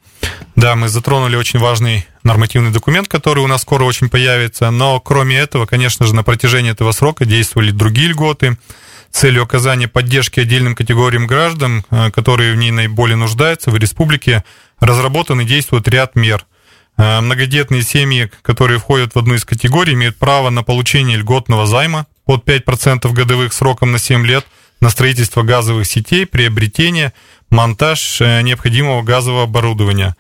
Да, 0.56 0.74
мы 0.74 0.88
затронули 0.88 1.36
очень 1.36 1.60
важный 1.60 2.06
нормативный 2.24 2.72
документ, 2.72 3.08
который 3.08 3.44
у 3.44 3.46
нас 3.46 3.62
скоро 3.62 3.84
очень 3.84 4.08
появится, 4.08 4.70
но 4.70 4.98
кроме 5.00 5.38
этого, 5.38 5.66
конечно 5.66 6.06
же, 6.06 6.14
на 6.14 6.24
протяжении 6.24 6.72
этого 6.72 6.92
срока 6.92 7.24
действовали 7.24 7.70
другие 7.70 8.08
льготы 8.08 8.58
целью 9.10 9.42
оказания 9.42 9.88
поддержки 9.88 10.40
отдельным 10.40 10.74
категориям 10.74 11.26
граждан, 11.26 11.84
э, 11.90 12.10
которые 12.10 12.52
в 12.52 12.56
ней 12.56 12.70
наиболее 12.70 13.16
нуждаются, 13.16 13.70
в 13.70 13.76
республике 13.76 14.44
разработан 14.80 15.40
и 15.40 15.44
действует 15.44 15.88
ряд 15.88 16.14
мер. 16.14 16.46
Э, 16.96 17.20
многодетные 17.20 17.82
семьи, 17.82 18.30
которые 18.42 18.78
входят 18.78 19.14
в 19.14 19.18
одну 19.18 19.34
из 19.34 19.44
категорий, 19.44 19.94
имеют 19.94 20.16
право 20.16 20.50
на 20.50 20.62
получение 20.62 21.16
льготного 21.16 21.66
займа 21.66 22.06
под 22.24 22.44
5% 22.44 23.10
годовых 23.12 23.52
сроком 23.52 23.92
на 23.92 23.98
7 23.98 24.26
лет 24.26 24.46
на 24.80 24.90
строительство 24.90 25.42
газовых 25.42 25.86
сетей, 25.86 26.24
приобретение, 26.24 27.12
монтаж 27.50 28.20
э, 28.20 28.42
необходимого 28.42 29.02
газового 29.02 29.44
оборудования. 29.44 30.14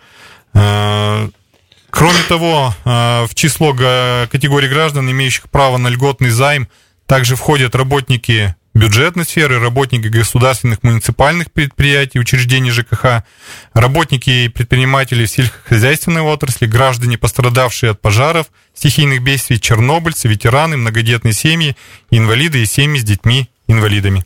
Кроме 1.90 2.22
того, 2.28 2.74
в 2.84 3.30
число 3.34 3.72
категорий 3.72 4.68
граждан, 4.68 5.10
имеющих 5.10 5.48
право 5.50 5.76
на 5.76 5.88
льготный 5.88 6.30
займ, 6.30 6.68
также 7.06 7.36
входят 7.36 7.74
работники 7.74 8.56
бюджетной 8.78 9.24
сферы, 9.24 9.58
работники 9.58 10.06
государственных 10.06 10.82
муниципальных 10.82 11.50
предприятий, 11.50 12.20
учреждений 12.20 12.70
ЖКХ, 12.70 13.24
работники 13.72 14.30
и 14.30 14.48
предприниматели 14.48 15.26
сельскохозяйственной 15.26 16.22
отрасли, 16.22 16.66
граждане, 16.66 17.18
пострадавшие 17.18 17.90
от 17.90 18.00
пожаров, 18.00 18.46
стихийных 18.74 19.22
бедствий, 19.22 19.60
чернобыльцы, 19.60 20.28
ветераны, 20.28 20.76
многодетные 20.76 21.34
семьи, 21.34 21.76
инвалиды 22.10 22.62
и 22.62 22.66
семьи 22.66 23.00
с 23.00 23.04
детьми-инвалидами. 23.04 24.24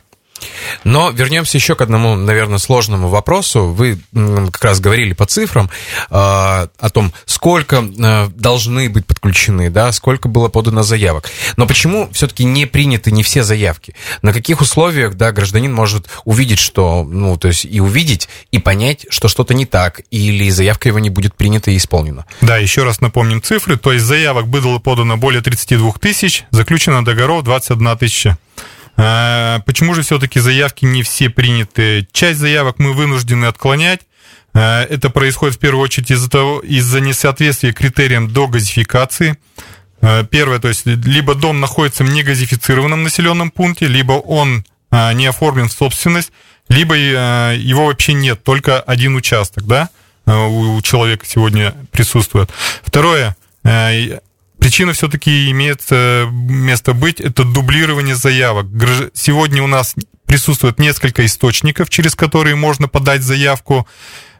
Но 0.83 1.11
вернемся 1.11 1.57
еще 1.57 1.75
к 1.75 1.81
одному, 1.81 2.15
наверное, 2.15 2.57
сложному 2.57 3.07
вопросу. 3.09 3.67
Вы 3.67 3.99
как 4.13 4.63
раз 4.63 4.79
говорили 4.79 5.13
по 5.13 5.25
цифрам 5.25 5.69
э, 6.09 6.13
о 6.13 6.89
том, 6.91 7.13
сколько 7.25 7.77
э, 7.77 8.27
должны 8.35 8.89
быть 8.89 9.05
подключены, 9.05 9.69
да, 9.69 9.91
сколько 9.91 10.27
было 10.27 10.49
подано 10.49 10.83
заявок. 10.83 11.29
Но 11.57 11.67
почему 11.67 12.09
все-таки 12.11 12.43
не 12.43 12.65
приняты 12.65 13.11
не 13.11 13.23
все 13.23 13.43
заявки? 13.43 13.95
На 14.21 14.33
каких 14.33 14.61
условиях, 14.61 15.15
да, 15.15 15.31
гражданин 15.31 15.73
может 15.73 16.09
увидеть, 16.25 16.59
что, 16.59 17.03
ну, 17.03 17.37
то 17.37 17.47
есть 17.47 17.65
и 17.65 17.79
увидеть, 17.79 18.29
и 18.51 18.59
понять, 18.59 19.05
что 19.09 19.27
что-то 19.27 19.53
не 19.53 19.65
так, 19.65 20.01
или 20.11 20.49
заявка 20.49 20.89
его 20.89 20.99
не 20.99 21.09
будет 21.09 21.35
принята 21.35 21.71
и 21.71 21.77
исполнена? 21.77 22.25
Да, 22.41 22.57
еще 22.57 22.83
раз 22.83 23.01
напомним 23.01 23.41
цифры. 23.41 23.77
То 23.77 23.91
есть 23.91 24.05
заявок 24.05 24.47
было 24.47 24.79
подано 24.79 25.17
более 25.17 25.41
32 25.41 25.93
тысяч, 25.93 26.43
заключено 26.51 27.03
договоров 27.03 27.43
21 27.43 27.97
тысяча. 27.97 28.37
А, 28.95 29.59
почему 29.65 29.95
же 29.95 30.03
все-таки 30.03 30.39
заявки 30.39 30.85
не 30.85 31.03
все 31.03 31.29
приняты? 31.29 32.07
Часть 32.11 32.39
заявок 32.39 32.79
мы 32.79 32.93
вынуждены 32.93 33.45
отклонять. 33.45 34.01
А, 34.53 34.83
это 34.83 35.09
происходит 35.09 35.55
в 35.55 35.59
первую 35.59 35.83
очередь 35.83 36.11
из-за 36.11 36.29
того, 36.29 36.59
из-за 36.59 36.99
несоответствия 36.99 37.73
критериям 37.73 38.31
до 38.31 38.47
газификации. 38.47 39.37
А, 40.01 40.23
первое, 40.23 40.59
то 40.59 40.67
есть 40.67 40.85
либо 40.85 41.33
дом 41.33 41.59
находится 41.59 42.03
в 42.03 42.09
негазифицированном 42.09 43.03
населенном 43.03 43.51
пункте, 43.51 43.87
либо 43.87 44.13
он 44.13 44.65
не 44.91 45.25
оформлен 45.25 45.69
в 45.69 45.73
собственность, 45.73 46.31
либо 46.69 46.93
его 46.95 47.87
вообще 47.87 48.13
нет, 48.13 48.43
только 48.43 48.79
один 48.79 49.15
участок, 49.15 49.65
да, 49.65 49.89
у 50.27 50.79
человека 50.83 51.25
сегодня 51.27 51.73
присутствует. 51.91 52.51
Второе, 52.83 53.35
Причина 54.63 54.93
все-таки 54.93 55.51
имеет 55.51 55.81
э, 55.89 56.25
место 56.31 56.93
быть, 56.93 57.19
это 57.19 57.43
дублирование 57.43 58.15
заявок. 58.15 58.67
Сегодня 59.13 59.61
у 59.61 59.67
нас 59.67 59.93
присутствует 60.25 60.79
несколько 60.79 61.25
источников, 61.25 61.89
через 61.89 62.15
которые 62.15 62.55
можно 62.55 62.87
подать 62.87 63.23
заявку. 63.23 63.85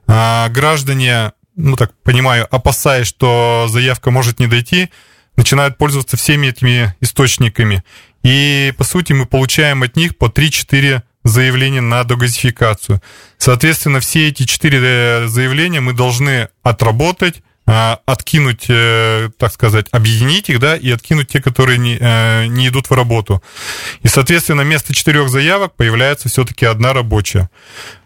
А, 0.08 0.48
граждане, 0.48 1.34
ну 1.58 1.76
так 1.76 1.92
понимаю, 2.04 2.48
опасаясь, 2.50 3.06
что 3.06 3.68
заявка 3.70 4.12
может 4.12 4.40
не 4.40 4.48
дойти, 4.48 4.90
начинают 5.36 5.78
пользоваться 5.78 6.16
всеми 6.16 6.48
этими 6.48 6.96
источниками. 7.02 7.84
И, 8.24 8.74
по 8.78 8.86
сути, 8.86 9.12
мы 9.12 9.26
получаем 9.26 9.84
от 9.84 9.98
них 9.98 10.18
по 10.18 10.28
3-4 10.28 11.02
заявления 11.26 11.82
на 11.82 12.02
догазификацию. 12.06 13.02
Соответственно, 13.38 14.00
все 14.00 14.30
эти 14.30 14.44
четыре 14.44 14.80
э, 14.82 15.28
заявления 15.28 15.82
мы 15.82 15.92
должны 15.92 16.48
отработать, 16.64 17.44
откинуть, 17.66 18.66
э, 18.68 19.30
так 19.38 19.54
сказать, 19.54 19.88
объединить 19.92 20.50
их, 20.50 20.60
да, 20.60 20.76
и 20.76 20.92
откинуть 20.92 21.30
те, 21.30 21.42
которые 21.42 21.78
не, 21.78 21.98
э, 22.00 22.48
не 22.48 22.68
идут 22.68 22.90
в 22.90 22.94
работу. 22.94 23.42
И, 24.02 24.08
соответственно, 24.08 24.64
вместо 24.64 24.94
четырех 24.94 25.30
заявок 25.30 25.76
появляется 25.76 26.30
все-таки 26.30 26.66
одна 26.66 26.94
рабочая. 26.94 27.50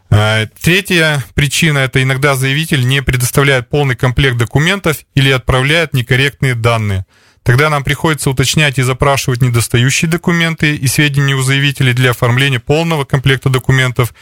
А, 0.09 0.45
третья 0.61 1.25
причина– 1.33 1.79
это 1.79 2.01
иногда 2.01 2.35
заявитель 2.35 2.87
не 2.87 3.01
предоставляет 3.01 3.69
полный 3.69 3.95
комплект 3.95 4.37
документов 4.37 4.97
или 5.15 5.31
отправляет 5.31 5.93
некорректные 5.93 6.55
данные. 6.55 7.05
Тогда 7.47 7.69
нам 7.69 7.85
приходится 7.85 8.29
уточнять 8.29 8.77
и 8.77 8.81
запрашивать 8.81 9.41
недостающие 9.41 10.11
документы 10.11 10.75
и 10.75 10.85
сведения 10.87 11.33
у 11.33 11.41
заявителей 11.41 11.93
для 11.93 12.11
оформления 12.11 12.59
полного 12.59 13.05
комплекта 13.05 13.47
документов. 13.49 14.13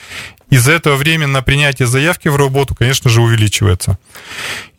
Из-за 0.51 0.74
этого 0.74 0.96
время 0.96 1.25
на 1.25 1.42
принятие 1.42 1.88
заявки 1.88 2.27
в 2.27 2.36
работу, 2.36 2.75
конечно 2.75 3.10
же, 3.10 3.22
увеличивается. 3.22 3.98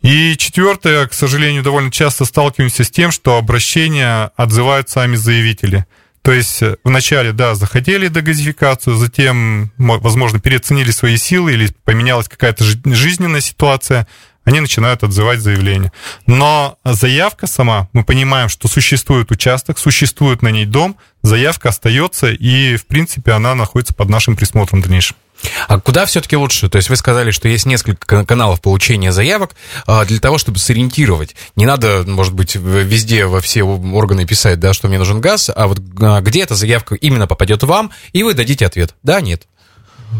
И 0.06 0.36
четвертое, 0.36 1.08
к 1.08 1.12
сожалению, 1.12 1.64
довольно 1.64 1.90
часто 1.90 2.26
сталкиваемся 2.26 2.84
с 2.84 2.90
тем, 2.90 3.10
что 3.10 3.38
обращения 3.38 4.30
отзывают 4.36 4.88
сами 4.88 5.16
заявители. 5.16 5.84
То 6.22 6.30
есть 6.30 6.62
вначале, 6.84 7.32
да, 7.32 7.56
захотели 7.56 8.06
дегазификацию, 8.06 8.94
затем, 8.94 9.72
возможно, 9.78 10.38
переоценили 10.38 10.92
свои 10.92 11.16
силы 11.16 11.54
или 11.54 11.74
поменялась 11.82 12.28
какая-то 12.28 12.62
жизненная 12.62 13.40
ситуация, 13.40 14.06
они 14.44 14.60
начинают 14.60 15.02
отзывать 15.02 15.40
заявление. 15.40 15.90
Но 16.26 16.78
заявка 16.84 17.48
сама, 17.48 17.88
мы 17.92 18.04
понимаем, 18.04 18.48
что 18.48 18.68
существует 18.68 19.32
участок, 19.32 19.76
существует 19.76 20.40
на 20.40 20.52
ней 20.52 20.66
дом, 20.66 20.96
заявка 21.22 21.70
остается, 21.70 22.30
и, 22.30 22.76
в 22.76 22.86
принципе, 22.86 23.32
она 23.32 23.56
находится 23.56 23.92
под 23.92 24.08
нашим 24.08 24.36
присмотром 24.36 24.82
дальнейшим. 24.82 25.16
А 25.68 25.80
куда 25.80 26.06
все-таки 26.06 26.36
лучше? 26.36 26.68
То 26.68 26.76
есть 26.76 26.88
вы 26.88 26.96
сказали, 26.96 27.30
что 27.30 27.48
есть 27.48 27.66
несколько 27.66 28.24
каналов 28.24 28.60
получения 28.60 29.12
заявок 29.12 29.54
а, 29.86 30.04
для 30.04 30.18
того, 30.18 30.38
чтобы 30.38 30.58
сориентировать. 30.58 31.34
Не 31.56 31.66
надо, 31.66 32.04
может 32.06 32.32
быть, 32.34 32.56
везде 32.56 33.26
во 33.26 33.40
все 33.40 33.62
органы 33.62 34.26
писать, 34.26 34.60
да, 34.60 34.72
что 34.72 34.88
мне 34.88 34.98
нужен 34.98 35.20
газ, 35.20 35.50
а 35.54 35.66
вот 35.66 35.80
а, 36.00 36.20
где 36.20 36.42
эта 36.42 36.54
заявка 36.54 36.94
именно 36.94 37.26
попадет 37.26 37.62
вам, 37.62 37.90
и 38.12 38.22
вы 38.22 38.34
дадите 38.34 38.66
ответ. 38.66 38.94
Да, 39.02 39.20
нет. 39.20 39.46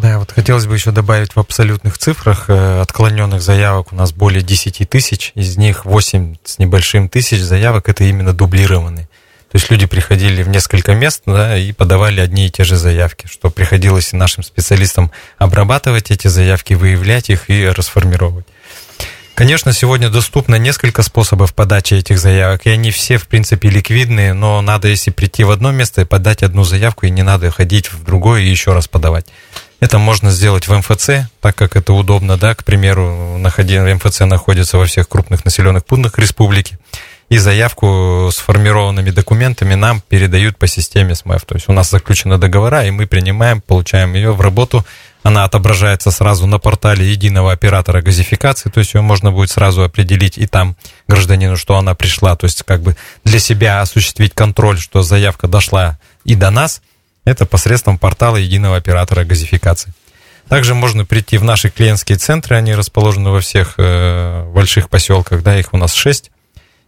Да, 0.03 0.19
вот 0.19 0.33
хотелось 0.33 0.67
бы 0.67 0.75
еще 0.75 0.91
добавить 0.91 1.37
в 1.37 1.39
абсолютных 1.39 1.97
цифрах 1.97 2.47
э, 2.49 2.81
отклоненных 2.81 3.41
заявок 3.41 3.93
у 3.93 3.97
нас 3.97 4.13
более 4.13 4.43
10 4.43 4.89
тысяч, 4.91 5.33
из 5.35 5.57
них 5.57 5.85
8 5.85 6.37
с 6.45 6.59
небольшим 6.59 7.09
тысяч 7.09 7.41
заявок 7.41 7.89
это 7.89 8.05
именно 8.05 8.33
дублированные. 8.33 9.09
То 9.57 9.59
есть 9.59 9.71
люди 9.71 9.87
приходили 9.87 10.43
в 10.43 10.51
несколько 10.51 10.93
мест 10.95 11.23
да, 11.25 11.57
и 11.57 11.73
подавали 11.73 12.21
одни 12.21 12.45
и 12.45 12.51
те 12.51 12.63
же 12.63 12.77
заявки, 12.77 13.27
что 13.27 13.49
приходилось 13.49 14.13
нашим 14.13 14.43
специалистам 14.43 15.11
обрабатывать 15.39 16.11
эти 16.11 16.29
заявки, 16.29 16.75
выявлять 16.75 17.31
их 17.31 17.49
и 17.49 17.67
расформировать. 17.67 18.45
Конечно, 19.35 19.73
сегодня 19.73 20.11
доступно 20.11 20.57
несколько 20.57 21.03
способов 21.03 21.55
подачи 21.55 21.95
этих 21.95 22.19
заявок, 22.19 22.67
и 22.67 22.69
они 22.69 22.91
все, 22.91 23.17
в 23.17 23.29
принципе, 23.29 23.71
ликвидные, 23.71 24.35
но 24.35 24.61
надо, 24.61 24.89
если 24.89 25.11
прийти 25.11 25.43
в 25.43 25.51
одно 25.51 25.73
место 25.73 26.03
и 26.03 26.05
подать 26.05 26.43
одну 26.43 26.63
заявку, 26.63 27.07
и 27.07 27.11
не 27.11 27.23
надо 27.23 27.51
ходить 27.51 27.91
в 27.91 28.05
другое 28.05 28.43
и 28.43 28.51
еще 28.51 28.75
раз 28.75 28.89
подавать. 28.89 29.25
Это 29.81 29.99
можно 29.99 30.31
сделать 30.31 30.69
в 30.69 30.77
МФЦ, 30.77 31.31
так 31.41 31.57
как 31.57 31.77
это 31.77 31.95
удобно, 31.95 32.37
да, 32.37 32.55
к 32.55 32.63
примеру, 32.63 33.39
МФЦ 33.39 34.21
находится 34.21 34.77
во 34.77 34.85
всех 34.85 35.09
крупных 35.09 35.47
населенных 35.47 35.87
пунктах 35.87 36.19
республики, 36.19 36.79
и 37.29 37.39
заявку 37.39 38.29
с 38.33 38.37
формированными 38.37 39.11
документами 39.11 39.75
нам 39.75 40.01
передают 40.01 40.57
по 40.59 40.67
системе 40.67 41.15
СМЭФ. 41.15 41.45
То 41.45 41.55
есть 41.57 41.69
у 41.69 41.73
нас 41.73 41.91
заключены 41.91 42.39
договора, 42.39 42.85
и 42.85 42.91
мы 42.91 43.07
принимаем, 43.07 43.61
получаем 43.61 44.15
ее 44.15 44.33
в 44.33 44.41
работу. 44.41 44.85
Она 45.23 45.45
отображается 45.45 46.13
сразу 46.13 46.47
на 46.47 46.59
портале 46.59 47.11
единого 47.11 47.51
оператора 47.51 48.01
газификации, 48.01 48.71
то 48.71 48.79
есть 48.79 48.95
ее 48.95 49.01
можно 49.01 49.33
будет 49.33 49.51
сразу 49.51 49.83
определить 49.83 50.39
и 50.39 50.47
там 50.47 50.77
гражданину, 51.09 51.57
что 51.57 51.77
она 51.77 51.97
пришла. 51.97 52.37
То 52.37 52.45
есть 52.45 52.63
как 52.63 52.81
бы 52.81 52.97
для 53.25 53.41
себя 53.41 53.81
осуществить 53.81 54.35
контроль, 54.35 54.79
что 54.79 55.03
заявка 55.03 55.49
дошла 55.49 55.99
и 56.25 56.35
до 56.37 56.51
нас– 56.51 56.81
это 57.27 57.45
посредством 57.45 57.99
портала 57.99 58.37
единого 58.37 58.77
оператора 58.77 59.25
газификации. 59.25 59.93
Также 60.49 60.75
можно 60.75 61.05
прийти 61.05 61.39
в 61.39 61.45
наши 61.45 61.71
клиентские 61.71 62.19
центры, 62.19 62.57
они 62.57 62.73
расположены 62.75 63.31
во 63.31 63.41
всех 63.41 63.75
э, 63.79 64.49
больших 64.55 64.89
поселках, 64.89 65.43
да, 65.43 65.59
их 65.59 65.75
у 65.75 65.77
нас 65.77 65.93
шесть, 65.93 66.31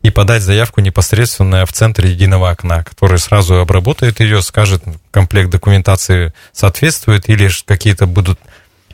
и 0.03 0.11
подать 0.11 0.43
заявку 0.43 0.81
непосредственно 0.81 1.67
в 1.67 1.73
центре 1.73 2.11
единого 2.11 2.51
окна, 2.51 2.85
который 2.85 3.19
сразу 3.19 3.57
обработает 3.57 4.21
ее, 4.21 4.43
скажет, 4.43 4.83
комплект 5.11 5.51
документации 5.51 6.33
соответствует 6.53 7.29
или 7.29 7.51
какие-то 7.65 8.07
будут 8.07 8.39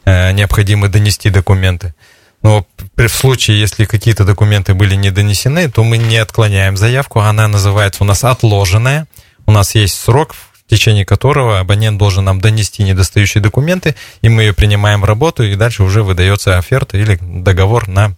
э, 0.04 0.32
необходимы 0.32 0.88
донести 0.88 1.30
документы. 1.30 1.94
Но 2.42 2.66
в 2.96 3.08
случае, 3.08 3.58
если 3.58 3.86
какие-то 3.86 4.24
документы 4.24 4.74
были 4.74 4.94
не 4.94 5.10
донесены, 5.10 5.70
то 5.70 5.82
мы 5.82 5.96
не 5.96 6.18
отклоняем 6.18 6.76
заявку, 6.76 7.20
она 7.20 7.48
называется 7.48 8.02
у 8.04 8.06
нас 8.06 8.22
отложенная. 8.22 9.06
У 9.46 9.52
нас 9.52 9.74
есть 9.74 9.98
срок, 9.98 10.34
в 10.34 10.70
течение 10.70 11.04
которого 11.04 11.58
абонент 11.58 11.98
должен 11.98 12.24
нам 12.24 12.40
донести 12.40 12.82
недостающие 12.82 13.42
документы, 13.42 13.94
и 14.22 14.28
мы 14.28 14.42
ее 14.42 14.52
принимаем 14.52 15.02
в 15.02 15.04
работу, 15.04 15.42
и 15.42 15.54
дальше 15.54 15.82
уже 15.82 16.02
выдается 16.02 16.58
оферта 16.58 16.96
или 16.96 17.18
договор 17.20 17.88
на 17.88 18.14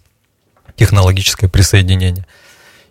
технологическое 0.75 1.49
присоединение. 1.49 2.25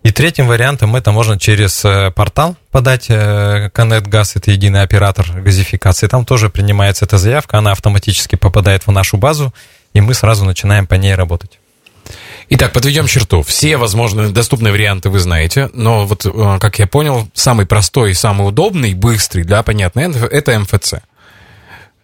И 0.07 0.13
третьим 0.13 0.47
вариантом 0.47 0.95
это 0.95 1.11
можно 1.11 1.37
через 1.37 1.85
э, 1.85 2.13
портал 2.13 2.55
подать 2.71 3.07
э, 3.09 3.71
Connect 3.75 4.09
Gas, 4.09 4.35
это 4.37 4.53
единый 4.53 4.83
оператор 4.83 5.27
газификации. 5.33 6.07
Там 6.07 6.25
тоже 6.25 6.49
принимается 6.49 7.07
эта 7.07 7.19
заявка, 7.19 7.59
она 7.59 7.73
автоматически 7.73 8.37
попадает 8.37 8.87
в 8.87 8.93
нашу 8.93 9.17
базу, 9.17 9.53
и 9.95 10.01
мы 10.01 10.15
сразу 10.15 10.45
начинаем 10.45 10.87
по 10.87 10.95
ней 10.95 11.17
работать. 11.17 11.59
Итак, 12.51 12.73
подведем 12.73 13.09
черту. 13.09 13.43
Все 13.43 13.79
возможные 13.79 14.29
доступные 14.29 14.73
варианты 14.73 15.11
вы 15.11 15.19
знаете, 15.19 15.71
но 15.73 16.07
вот, 16.07 16.25
э, 16.25 16.59
как 16.61 16.79
я 16.79 16.87
понял, 16.87 17.29
самый 17.35 17.67
простой, 17.67 18.15
самый 18.15 18.47
удобный, 18.47 18.95
быстрый, 18.95 19.43
да, 19.43 19.65
понятно, 19.65 20.03
это 20.03 20.57
МФЦ. 20.57 20.95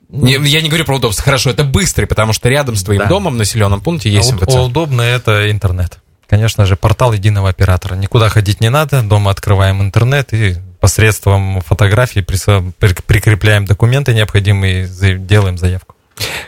Не, 0.08 0.32
я 0.44 0.60
не 0.60 0.68
говорю 0.68 0.86
про 0.86 0.96
удобство. 0.96 1.22
Хорошо, 1.22 1.50
это 1.50 1.62
быстрый, 1.62 2.06
потому 2.06 2.32
что 2.32 2.48
рядом 2.48 2.74
с 2.74 2.82
твоим 2.82 3.02
да. 3.02 3.06
домом 3.06 3.34
в 3.34 3.36
населенном 3.36 3.80
пункте 3.80 4.10
есть 4.10 4.32
а 4.32 4.34
МФЦ. 4.34 4.56
Удобно 4.56 5.02
это 5.02 5.48
интернет. 5.52 6.01
Конечно 6.32 6.64
же, 6.64 6.76
портал 6.76 7.12
единого 7.12 7.50
оператора. 7.50 7.94
Никуда 7.94 8.30
ходить 8.30 8.62
не 8.62 8.70
надо. 8.70 9.02
Дома 9.02 9.30
открываем 9.30 9.82
интернет 9.82 10.32
и 10.32 10.56
посредством 10.80 11.60
фотографий 11.60 12.22
прикрепляем 12.22 13.66
документы 13.66 14.14
необходимые, 14.14 14.88
делаем 15.18 15.58
заявку. 15.58 15.94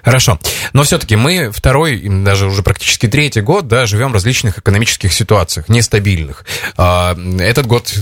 Хорошо. 0.02 0.38
Но 0.72 0.84
все-таки 0.84 1.16
мы 1.16 1.50
второй, 1.52 2.00
даже 2.24 2.46
уже 2.46 2.62
практически 2.62 3.08
третий 3.08 3.42
год, 3.42 3.68
да, 3.68 3.84
живем 3.84 4.12
в 4.12 4.14
различных 4.14 4.56
экономических 4.56 5.12
ситуациях, 5.12 5.68
нестабильных. 5.68 6.46
А, 6.78 7.14
этот 7.38 7.66
год 7.66 7.92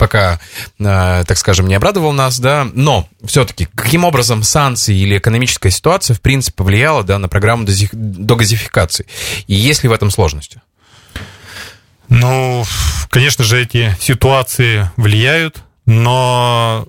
пока, 0.00 0.40
а, 0.80 1.22
так 1.22 1.38
скажем, 1.38 1.68
не 1.68 1.76
обрадовал 1.76 2.12
нас, 2.12 2.40
да, 2.40 2.66
но 2.74 3.08
все-таки 3.24 3.68
каким 3.76 4.04
образом 4.04 4.42
санкции 4.42 4.96
или 4.96 5.18
экономическая 5.18 5.70
ситуация, 5.70 6.14
в 6.14 6.20
принципе, 6.20 6.56
повлияла, 6.56 7.04
да, 7.04 7.18
на 7.18 7.28
программу 7.28 7.68
догазификации? 7.92 9.06
И 9.46 9.54
есть 9.54 9.84
ли 9.84 9.88
в 9.88 9.92
этом 9.92 10.10
сложности? 10.10 10.60
Ну, 12.10 12.64
конечно 13.08 13.44
же, 13.44 13.62
эти 13.62 13.96
ситуации 13.98 14.90
влияют, 14.96 15.62
но 15.86 16.86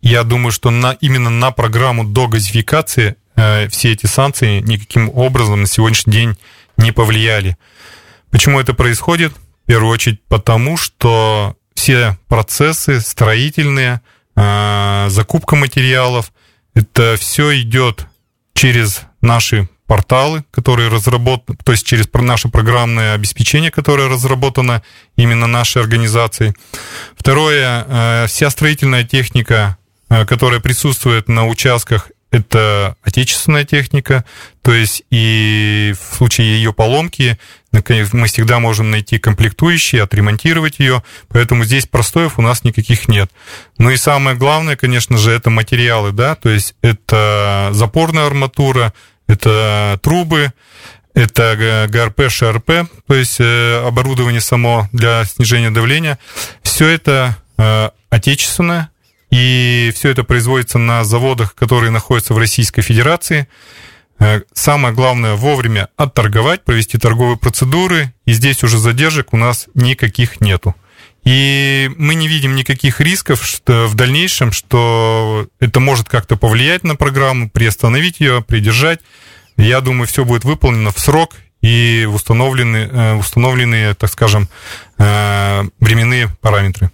я 0.00 0.22
думаю, 0.22 0.52
что 0.52 0.70
на, 0.70 0.92
именно 1.00 1.30
на 1.30 1.50
программу 1.50 2.04
догазификации 2.04 3.16
Э, 3.36 3.68
все 3.68 3.92
эти 3.92 4.06
санкции 4.06 4.60
никаким 4.60 5.10
образом 5.10 5.62
на 5.62 5.66
сегодняшний 5.66 6.12
день 6.12 6.38
не 6.76 6.92
повлияли. 6.92 7.56
Почему 8.30 8.60
это 8.60 8.74
происходит? 8.74 9.32
В 9.32 9.66
первую 9.66 9.92
очередь 9.92 10.22
потому, 10.28 10.76
что 10.76 11.56
все 11.74 12.18
процессы 12.28 13.00
строительные, 13.00 14.02
э, 14.36 15.06
закупка 15.08 15.56
материалов, 15.56 16.32
это 16.74 17.16
все 17.18 17.60
идет 17.60 18.06
через 18.54 19.02
наши 19.20 19.68
порталы, 19.94 20.44
которые 20.50 20.88
разработаны, 20.88 21.56
то 21.64 21.70
есть 21.70 21.86
через 21.86 22.08
наше 22.12 22.48
программное 22.48 23.14
обеспечение, 23.14 23.70
которое 23.70 24.08
разработано 24.08 24.82
именно 25.14 25.46
нашей 25.46 25.82
организацией. 25.82 26.52
Второе, 27.16 27.84
э, 27.86 28.26
вся 28.26 28.50
строительная 28.50 29.04
техника, 29.04 29.76
которая 30.08 30.58
присутствует 30.58 31.28
на 31.28 31.46
участках, 31.46 32.08
это 32.32 32.96
отечественная 33.02 33.64
техника, 33.64 34.24
то 34.62 34.72
есть 34.74 35.04
и 35.10 35.94
в 35.94 36.16
случае 36.16 36.56
ее 36.56 36.72
поломки 36.72 37.38
мы 37.70 38.26
всегда 38.26 38.58
можем 38.58 38.90
найти 38.90 39.18
комплектующие, 39.18 40.02
отремонтировать 40.02 40.80
ее, 40.80 41.04
поэтому 41.28 41.64
здесь 41.64 41.86
простоев 41.86 42.38
у 42.38 42.42
нас 42.42 42.64
никаких 42.64 43.06
нет. 43.08 43.30
Ну 43.78 43.90
и 43.90 43.96
самое 43.96 44.36
главное, 44.36 44.74
конечно 44.74 45.16
же, 45.18 45.30
это 45.30 45.50
материалы, 45.50 46.10
да, 46.10 46.34
то 46.34 46.48
есть 46.48 46.74
это 46.82 47.70
запорная 47.72 48.26
арматура, 48.26 48.92
это 49.26 49.98
трубы, 50.02 50.52
это 51.14 51.86
ГРП, 51.88 52.28
ШРП, 52.28 52.88
то 53.06 53.14
есть 53.14 53.36
э, 53.38 53.86
оборудование 53.86 54.40
само 54.40 54.88
для 54.92 55.24
снижения 55.24 55.70
давления. 55.70 56.18
Все 56.62 56.88
это 56.88 57.36
э, 57.56 57.90
отечественное, 58.10 58.90
и 59.30 59.92
все 59.94 60.10
это 60.10 60.24
производится 60.24 60.78
на 60.78 61.04
заводах, 61.04 61.54
которые 61.54 61.90
находятся 61.90 62.34
в 62.34 62.38
Российской 62.38 62.82
Федерации. 62.82 63.48
Э, 64.18 64.40
самое 64.52 64.92
главное 64.92 65.34
вовремя 65.34 65.88
отторговать, 65.96 66.64
провести 66.64 66.98
торговые 66.98 67.36
процедуры, 67.36 68.12
и 68.26 68.32
здесь 68.32 68.64
уже 68.64 68.78
задержек 68.78 69.32
у 69.32 69.36
нас 69.36 69.68
никаких 69.74 70.40
нету. 70.40 70.74
И 71.24 71.90
мы 71.96 72.14
не 72.14 72.28
видим 72.28 72.54
никаких 72.54 73.00
рисков 73.00 73.44
что 73.44 73.86
в 73.86 73.94
дальнейшем, 73.94 74.52
что 74.52 75.48
это 75.58 75.80
может 75.80 76.08
как-то 76.08 76.36
повлиять 76.36 76.84
на 76.84 76.96
программу, 76.96 77.48
приостановить 77.48 78.20
ее, 78.20 78.42
придержать. 78.42 79.00
Я 79.56 79.80
думаю, 79.80 80.06
все 80.06 80.24
будет 80.24 80.44
выполнено 80.44 80.90
в 80.90 80.98
срок 80.98 81.34
и 81.62 82.06
установлены, 82.12 82.88
э, 82.90 83.14
установленные, 83.14 83.94
так 83.94 84.10
скажем, 84.10 84.48
э, 84.98 85.64
временные 85.80 86.28
параметры. 86.42 86.90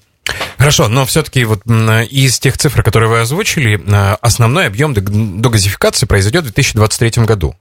Хорошо, 0.59 0.89
но 0.89 1.07
все-таки 1.07 1.45
вот 1.45 1.63
из 1.67 2.39
тех 2.39 2.59
цифр, 2.59 2.83
которые 2.83 3.09
вы 3.09 3.21
озвучили, 3.21 3.81
основной 4.21 4.67
объем 4.67 4.95
догазификации 4.95 6.07
произойдет 6.07 6.43
в 6.43 6.53
2023 6.53 7.25
году. 7.25 7.55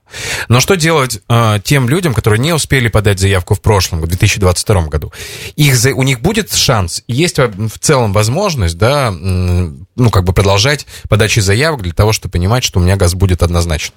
Но 0.48 0.60
что 0.60 0.74
делать 0.74 1.20
э, 1.28 1.60
тем 1.64 1.88
людям, 1.88 2.12
которые 2.12 2.40
не 2.40 2.52
успели 2.52 2.88
подать 2.88 3.18
заявку 3.18 3.54
в 3.54 3.60
прошлом, 3.60 4.00
в 4.00 4.06
2022 4.06 4.82
году? 4.86 5.12
Их, 5.56 5.76
у 5.94 6.02
них 6.02 6.20
будет 6.20 6.52
шанс, 6.52 7.02
есть 7.06 7.38
в 7.38 7.78
целом 7.78 8.12
возможность, 8.12 8.76
да, 8.76 9.10
ну, 9.10 10.10
как 10.10 10.24
бы 10.24 10.32
продолжать 10.32 10.86
подачи 11.08 11.40
заявок 11.40 11.82
для 11.82 11.92
того, 11.92 12.12
чтобы 12.12 12.32
понимать, 12.32 12.64
что 12.64 12.80
у 12.80 12.82
меня 12.82 12.96
газ 12.96 13.14
будет 13.14 13.42
однозначно? 13.42 13.94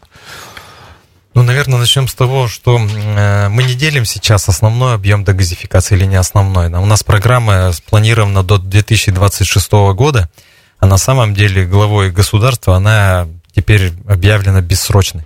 Ну, 1.33 1.41
наверное, 1.41 1.79
начнем 1.79 2.07
с 2.07 2.13
того, 2.13 2.47
что 2.47 2.77
э, 2.77 3.49
мы 3.49 3.63
не 3.63 3.73
делим 3.73 4.05
сейчас 4.05 4.47
основной 4.49 4.93
объем 4.93 5.23
дегазификации 5.23 5.95
или 5.95 6.05
не 6.05 6.15
основной. 6.15 6.67
У 6.67 6.85
нас 6.85 7.03
программа 7.03 7.71
спланирована 7.71 8.43
до 8.43 8.59
2026 8.59 9.71
года, 9.95 10.29
а 10.77 10.85
на 10.85 10.97
самом 10.97 11.33
деле 11.33 11.65
главой 11.65 12.11
государства 12.11 12.75
она 12.75 13.27
теперь 13.55 13.93
объявлена 14.07 14.61
бессрочной. 14.61 15.21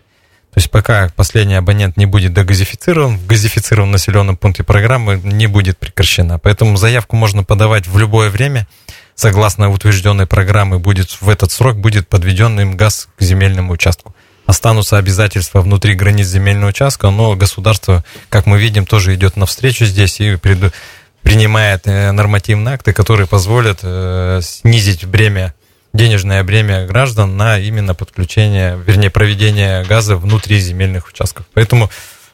То 0.54 0.60
есть 0.60 0.72
пока 0.72 1.12
последний 1.14 1.56
абонент 1.56 1.98
не 1.98 2.06
будет 2.06 2.34
дегазифицирован, 2.34 3.18
в 3.18 3.28
газифицированном 3.28 3.92
населенном 3.92 4.38
пункте 4.38 4.64
программы 4.64 5.20
не 5.22 5.48
будет 5.48 5.78
прекращена. 5.78 6.40
Поэтому 6.40 6.78
заявку 6.78 7.18
можно 7.18 7.44
подавать 7.44 7.86
в 7.86 7.98
любое 7.98 8.30
время. 8.30 8.66
Согласно 9.14 9.70
утвержденной 9.70 10.26
программы, 10.26 10.80
будет 10.80 11.22
в 11.22 11.28
этот 11.28 11.52
срок 11.52 11.78
будет 11.78 12.08
подведен 12.08 12.60
им 12.62 12.78
газ 12.78 13.10
к 13.18 13.22
земельному 13.22 13.74
участку 13.74 14.16
останутся 14.48 14.98
обязательства 14.98 15.62
внутри 15.62 15.94
границ 15.94 16.26
земельного 16.26 16.70
участка, 16.70 17.12
но 17.12 17.36
государство, 17.36 18.04
как 18.30 18.48
мы 18.48 18.60
видим, 18.60 18.88
тоже 18.88 19.14
идет 19.14 19.36
навстречу 19.36 19.86
здесь 19.86 20.20
и 20.20 20.38
пред, 20.38 20.74
принимает 21.22 21.86
э, 21.86 22.12
нормативные 22.12 22.74
акты, 22.74 22.94
которые 22.94 23.28
позволят 23.28 23.80
э, 23.84 24.40
снизить 24.42 25.06
бремя 25.06 25.54
денежное 25.94 26.44
бремя 26.44 26.86
граждан 26.86 27.38
на 27.38 27.60
именно 27.60 27.96
подключение, 27.96 28.80
вернее, 28.86 29.10
проведение 29.10 29.84
газа 29.84 30.16
внутри 30.16 30.60
земельных 30.60 31.08
участков. 31.08 31.46
Поэтому 31.54 31.90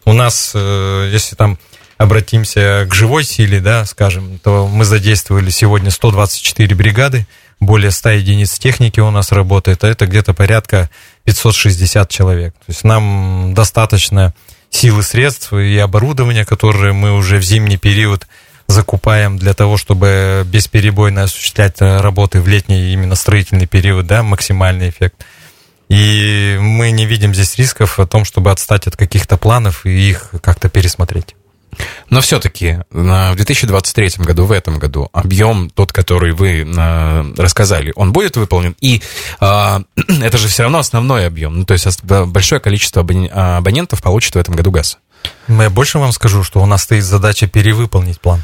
у 0.05 0.13
нас, 0.13 0.51
э, 0.53 1.09
если 1.11 1.35
там 1.35 1.57
обратимся 1.97 2.85
к 2.89 2.93
живой 2.93 3.23
силе, 3.23 3.59
да, 3.59 3.85
скажем, 3.85 4.39
то 4.39 4.67
мы 4.67 4.85
задействовали 4.85 5.49
сегодня 5.49 5.91
124 5.91 6.75
бригады, 6.75 7.25
более 7.59 7.91
100 7.91 8.09
единиц 8.11 8.59
техники 8.59 8.99
у 8.99 9.09
нас 9.09 9.31
работает, 9.31 9.83
а 9.83 9.87
это 9.87 10.05
где-то 10.05 10.33
порядка 10.33 10.89
560 11.25 12.09
человек. 12.09 12.53
То 12.53 12.65
есть 12.69 12.83
нам 12.83 13.53
достаточно 13.53 14.33
силы 14.69 15.03
средств 15.03 15.53
и 15.53 15.77
оборудования, 15.77 16.45
которые 16.45 16.93
мы 16.93 17.13
уже 17.13 17.37
в 17.37 17.43
зимний 17.43 17.77
период 17.77 18.27
закупаем 18.67 19.37
для 19.37 19.53
того, 19.53 19.77
чтобы 19.77 20.43
бесперебойно 20.45 21.23
осуществлять 21.23 21.79
работы 21.79 22.41
в 22.41 22.47
летний 22.47 22.93
именно 22.93 23.15
строительный 23.15 23.67
период, 23.67 24.07
да, 24.07 24.23
максимальный 24.23 24.89
эффект. 24.89 25.25
И 25.89 26.57
мы 26.59 26.91
не 26.91 27.05
видим 27.05 27.33
здесь 27.33 27.55
рисков 27.57 27.99
о 27.99 28.07
том, 28.07 28.25
чтобы 28.25 28.51
отстать 28.51 28.87
от 28.87 28.97
каких-то 28.97 29.37
планов 29.37 29.85
и 29.85 30.09
их 30.09 30.31
как-то 30.41 30.69
пересмотреть. 30.69 31.35
Но 32.09 32.21
все-таки 32.21 32.79
в 32.89 33.35
2023 33.35 34.23
году, 34.25 34.45
в 34.45 34.51
этом 34.51 34.79
году, 34.79 35.09
объем 35.13 35.69
тот, 35.69 35.91
который 35.91 36.33
вы 36.33 36.61
э, 36.63 37.33
рассказали, 37.37 37.93
он 37.95 38.13
будет 38.13 38.37
выполнен? 38.37 38.75
И 38.81 39.01
э, 39.39 39.79
это 40.21 40.37
же 40.37 40.47
все 40.47 40.63
равно 40.63 40.79
основной 40.79 41.27
объем. 41.27 41.59
Ну, 41.59 41.65
то 41.65 41.73
есть 41.73 42.03
большое 42.03 42.61
количество 42.61 43.01
абонентов 43.01 44.01
получит 44.01 44.35
в 44.35 44.37
этом 44.37 44.55
году 44.55 44.71
газ. 44.71 44.97
Я 45.47 45.69
больше 45.69 45.99
вам 45.99 46.11
скажу, 46.11 46.43
что 46.43 46.61
у 46.61 46.65
нас 46.65 46.83
стоит 46.83 47.03
задача 47.03 47.47
перевыполнить 47.47 48.19
план. 48.19 48.43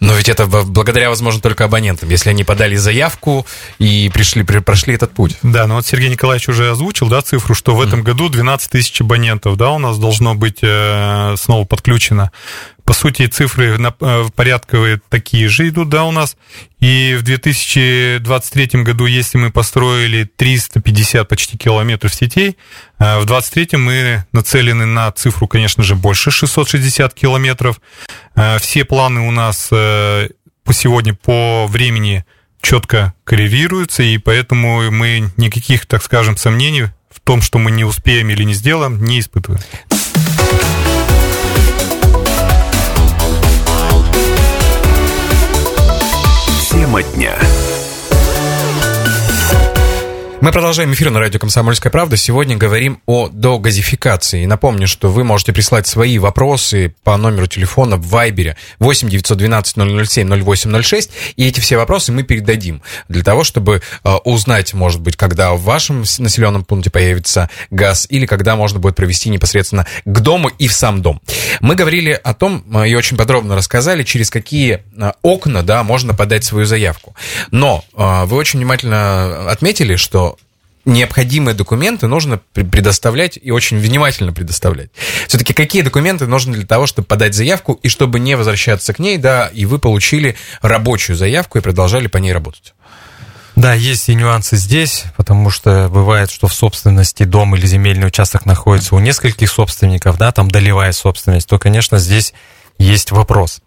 Но 0.00 0.14
ведь 0.14 0.28
это 0.28 0.46
благодаря, 0.46 1.08
возможно, 1.08 1.40
только 1.40 1.64
абонентам, 1.64 2.08
если 2.08 2.30
они 2.30 2.44
подали 2.44 2.76
заявку 2.76 3.46
и 3.78 4.10
пришли, 4.12 4.42
прошли 4.42 4.94
этот 4.94 5.12
путь. 5.12 5.36
Да, 5.42 5.66
ну 5.66 5.74
вот 5.76 5.86
Сергей 5.86 6.08
Николаевич 6.08 6.48
уже 6.48 6.70
озвучил, 6.70 7.08
да, 7.08 7.22
цифру, 7.22 7.54
что 7.54 7.74
в 7.74 7.80
этом 7.80 8.02
году 8.02 8.28
12 8.28 8.70
тысяч 8.70 9.00
абонентов, 9.00 9.56
да, 9.56 9.70
у 9.70 9.78
нас 9.78 9.98
должно 9.98 10.34
быть 10.34 10.58
э, 10.62 11.34
снова 11.38 11.64
подключено. 11.64 12.30
По 12.86 12.92
сути, 12.92 13.26
цифры 13.26 13.78
на, 13.78 13.92
э, 14.00 14.26
порядковые 14.36 15.00
такие 15.08 15.48
же 15.48 15.68
идут, 15.68 15.88
да, 15.88 16.04
у 16.04 16.12
нас. 16.12 16.36
И 16.78 17.16
в 17.18 17.22
2023 17.22 18.84
году, 18.84 19.06
если 19.06 19.38
мы 19.38 19.50
построили 19.50 20.22
350 20.36 21.28
почти 21.28 21.58
километров 21.58 22.14
сетей, 22.14 22.56
э, 23.00 23.18
в 23.18 23.26
2023 23.26 23.76
мы 23.76 24.24
нацелены 24.30 24.86
на 24.86 25.10
цифру, 25.10 25.48
конечно 25.48 25.82
же, 25.82 25.96
больше 25.96 26.30
660 26.30 27.12
километров. 27.12 27.80
Э, 28.36 28.58
все 28.60 28.84
планы 28.84 29.26
у 29.26 29.32
нас 29.32 29.66
по 29.68 30.72
сегодня 30.72 31.14
по 31.14 31.66
времени 31.66 32.24
четко 32.62 33.14
коррелируются, 33.24 34.04
и 34.04 34.16
поэтому 34.18 34.92
мы 34.92 35.30
никаких, 35.36 35.86
так 35.86 36.04
скажем, 36.04 36.36
сомнений 36.36 36.86
в 37.10 37.20
том, 37.20 37.40
что 37.40 37.58
мы 37.58 37.70
не 37.70 37.84
успеем 37.84 38.28
или 38.28 38.44
не 38.44 38.54
сделаем, 38.54 39.02
не 39.02 39.20
испытываем. 39.20 39.60
Тема 46.76 47.02
дня. 47.02 47.38
Мы 50.42 50.52
продолжаем 50.52 50.92
эфир 50.92 51.08
на 51.10 51.18
радио 51.18 51.40
«Комсомольская 51.40 51.90
правда». 51.90 52.18
Сегодня 52.18 52.58
говорим 52.58 53.00
о 53.06 53.28
догазификации. 53.28 54.42
И 54.42 54.46
напомню, 54.46 54.86
что 54.86 55.10
вы 55.10 55.24
можете 55.24 55.54
прислать 55.54 55.86
свои 55.86 56.18
вопросы 56.18 56.94
по 57.04 57.16
номеру 57.16 57.46
телефона 57.46 57.96
в 57.96 58.06
Вайбере 58.08 58.58
8 58.78 59.08
912 59.08 59.76
007 60.06 60.28
0806. 60.28 61.10
И 61.36 61.48
эти 61.48 61.60
все 61.60 61.78
вопросы 61.78 62.12
мы 62.12 62.22
передадим 62.22 62.82
для 63.08 63.22
того, 63.22 63.44
чтобы 63.44 63.80
э, 64.04 64.14
узнать, 64.24 64.74
может 64.74 65.00
быть, 65.00 65.16
когда 65.16 65.54
в 65.54 65.62
вашем 65.62 66.00
населенном 66.18 66.66
пункте 66.66 66.90
появится 66.90 67.48
газ 67.70 68.06
или 68.10 68.26
когда 68.26 68.56
можно 68.56 68.78
будет 68.78 68.94
провести 68.94 69.30
непосредственно 69.30 69.86
к 70.04 70.20
дому 70.20 70.48
и 70.48 70.68
в 70.68 70.72
сам 70.74 71.00
дом. 71.00 71.22
Мы 71.60 71.76
говорили 71.76 72.10
о 72.12 72.34
том 72.34 72.62
э, 72.74 72.88
и 72.88 72.94
очень 72.94 73.16
подробно 73.16 73.56
рассказали, 73.56 74.02
через 74.02 74.30
какие 74.30 74.84
э, 74.96 75.12
окна 75.22 75.62
да, 75.62 75.82
можно 75.82 76.12
подать 76.12 76.44
свою 76.44 76.66
заявку. 76.66 77.16
Но 77.50 77.84
вы 77.94 78.36
очень 78.36 78.58
внимательно 78.58 79.50
отметили, 79.50 79.96
что 79.96 80.25
необходимые 80.86 81.54
документы 81.54 82.06
нужно 82.06 82.40
предоставлять 82.54 83.38
и 83.40 83.50
очень 83.50 83.78
внимательно 83.78 84.32
предоставлять. 84.32 84.90
Все-таки 85.26 85.52
какие 85.52 85.82
документы 85.82 86.26
нужны 86.26 86.54
для 86.54 86.66
того, 86.66 86.86
чтобы 86.86 87.06
подать 87.06 87.34
заявку 87.34 87.74
и 87.82 87.88
чтобы 87.88 88.20
не 88.20 88.36
возвращаться 88.36 88.94
к 88.94 88.98
ней, 88.98 89.18
да, 89.18 89.48
и 89.52 89.66
вы 89.66 89.78
получили 89.78 90.36
рабочую 90.62 91.16
заявку 91.16 91.58
и 91.58 91.60
продолжали 91.60 92.06
по 92.06 92.18
ней 92.18 92.32
работать? 92.32 92.72
Да, 93.56 93.72
есть 93.72 94.08
и 94.08 94.14
нюансы 94.14 94.56
здесь, 94.56 95.04
потому 95.16 95.50
что 95.50 95.88
бывает, 95.88 96.30
что 96.30 96.46
в 96.46 96.54
собственности 96.54 97.24
дом 97.24 97.56
или 97.56 97.66
земельный 97.66 98.06
участок 98.06 98.44
находится 98.44 98.94
у 98.94 98.98
нескольких 98.98 99.50
собственников, 99.50 100.18
да, 100.18 100.30
там 100.30 100.50
долевая 100.50 100.92
собственность, 100.92 101.48
то, 101.48 101.58
конечно, 101.58 101.98
здесь 101.98 102.34
есть 102.78 103.10
вопрос. 103.12 103.60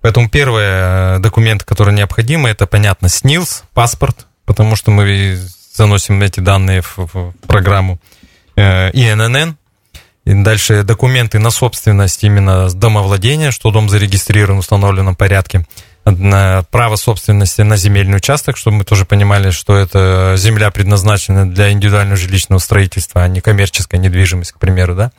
Поэтому 0.00 0.28
первый 0.28 0.64
э, 0.66 1.18
документ, 1.20 1.64
который 1.64 1.94
необходим, 1.94 2.44
это, 2.44 2.66
понятно, 2.66 3.08
СНИЛС, 3.08 3.62
паспорт, 3.72 4.26
потому 4.44 4.74
что 4.76 4.90
мы 4.90 5.38
заносим 5.76 6.22
эти 6.22 6.40
данные 6.40 6.82
в, 6.82 6.96
в 6.96 7.32
программу 7.46 8.00
э, 8.56 8.90
ИНН. 8.92 9.56
И 10.24 10.34
дальше 10.34 10.82
документы 10.82 11.38
на 11.38 11.50
собственность 11.50 12.24
именно 12.24 12.68
с 12.68 12.74
домовладения, 12.74 13.52
что 13.52 13.70
дом 13.70 13.88
зарегистрирован 13.88 14.56
в 14.56 14.60
установленном 14.60 15.14
порядке. 15.14 15.64
На 16.04 16.64
право 16.70 16.96
собственности 16.96 17.62
на 17.62 17.76
земельный 17.76 18.16
участок, 18.16 18.56
чтобы 18.56 18.78
мы 18.78 18.84
тоже 18.84 19.04
понимали, 19.04 19.50
что 19.50 19.76
это 19.76 20.34
земля 20.36 20.70
предназначена 20.70 21.48
для 21.50 21.70
индивидуального 21.70 22.16
жилищного 22.16 22.58
строительства, 22.58 23.22
а 23.22 23.28
не 23.28 23.40
коммерческая 23.40 24.00
недвижимость, 24.00 24.52
к 24.52 24.58
примеру, 24.58 24.94
да. 24.94 25.12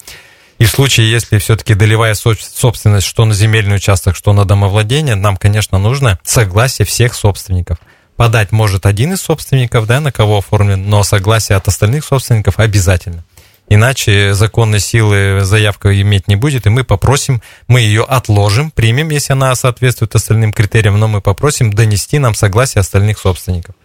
И 0.59 0.65
в 0.65 0.71
случае, 0.71 1.11
если 1.11 1.37
все-таки 1.37 1.73
долевая 1.73 2.15
собственность, 2.15 3.05
что 3.05 3.25
на 3.25 3.33
земельный 3.33 3.75
участок, 3.75 4.15
что 4.15 4.33
на 4.33 4.43
домовладение, 4.43 5.15
нам, 5.15 5.37
конечно, 5.37 5.77
нужно 5.77 6.19
согласие 6.23 6.85
всех 6.85 7.13
собственников– 7.13 7.77
подать 8.17 8.51
может 8.51 8.85
один 8.85 9.13
из 9.13 9.21
собственников, 9.21 9.87
да, 9.87 10.01
на 10.01 10.11
кого 10.11 10.39
оформлен, 10.39 10.89
но 10.89 11.03
согласие 11.03 11.55
от 11.55 11.67
остальных 11.69 12.03
собственников 12.03 12.59
обязательно. 12.59 13.23
Иначе 13.69 14.33
законной 14.33 14.79
силы 14.79 15.41
заявка 15.43 16.01
иметь 16.01 16.27
не 16.27 16.35
будет, 16.35 16.65
и 16.65 16.69
мы 16.69 16.83
попросим, 16.83 17.41
мы 17.67 17.81
ее 17.81 18.03
отложим, 18.03 18.71
примем, 18.71 19.09
если 19.09 19.33
она 19.33 19.53
соответствует 19.55 20.15
остальным 20.15 20.53
критериям, 20.53 20.99
но 20.99 21.07
мы 21.07 21.21
попросим 21.21 21.71
донести 21.71 22.17
нам 22.17 22.33
согласие 22.33 22.79
остальных 22.79 23.19
собственников. 23.19 23.75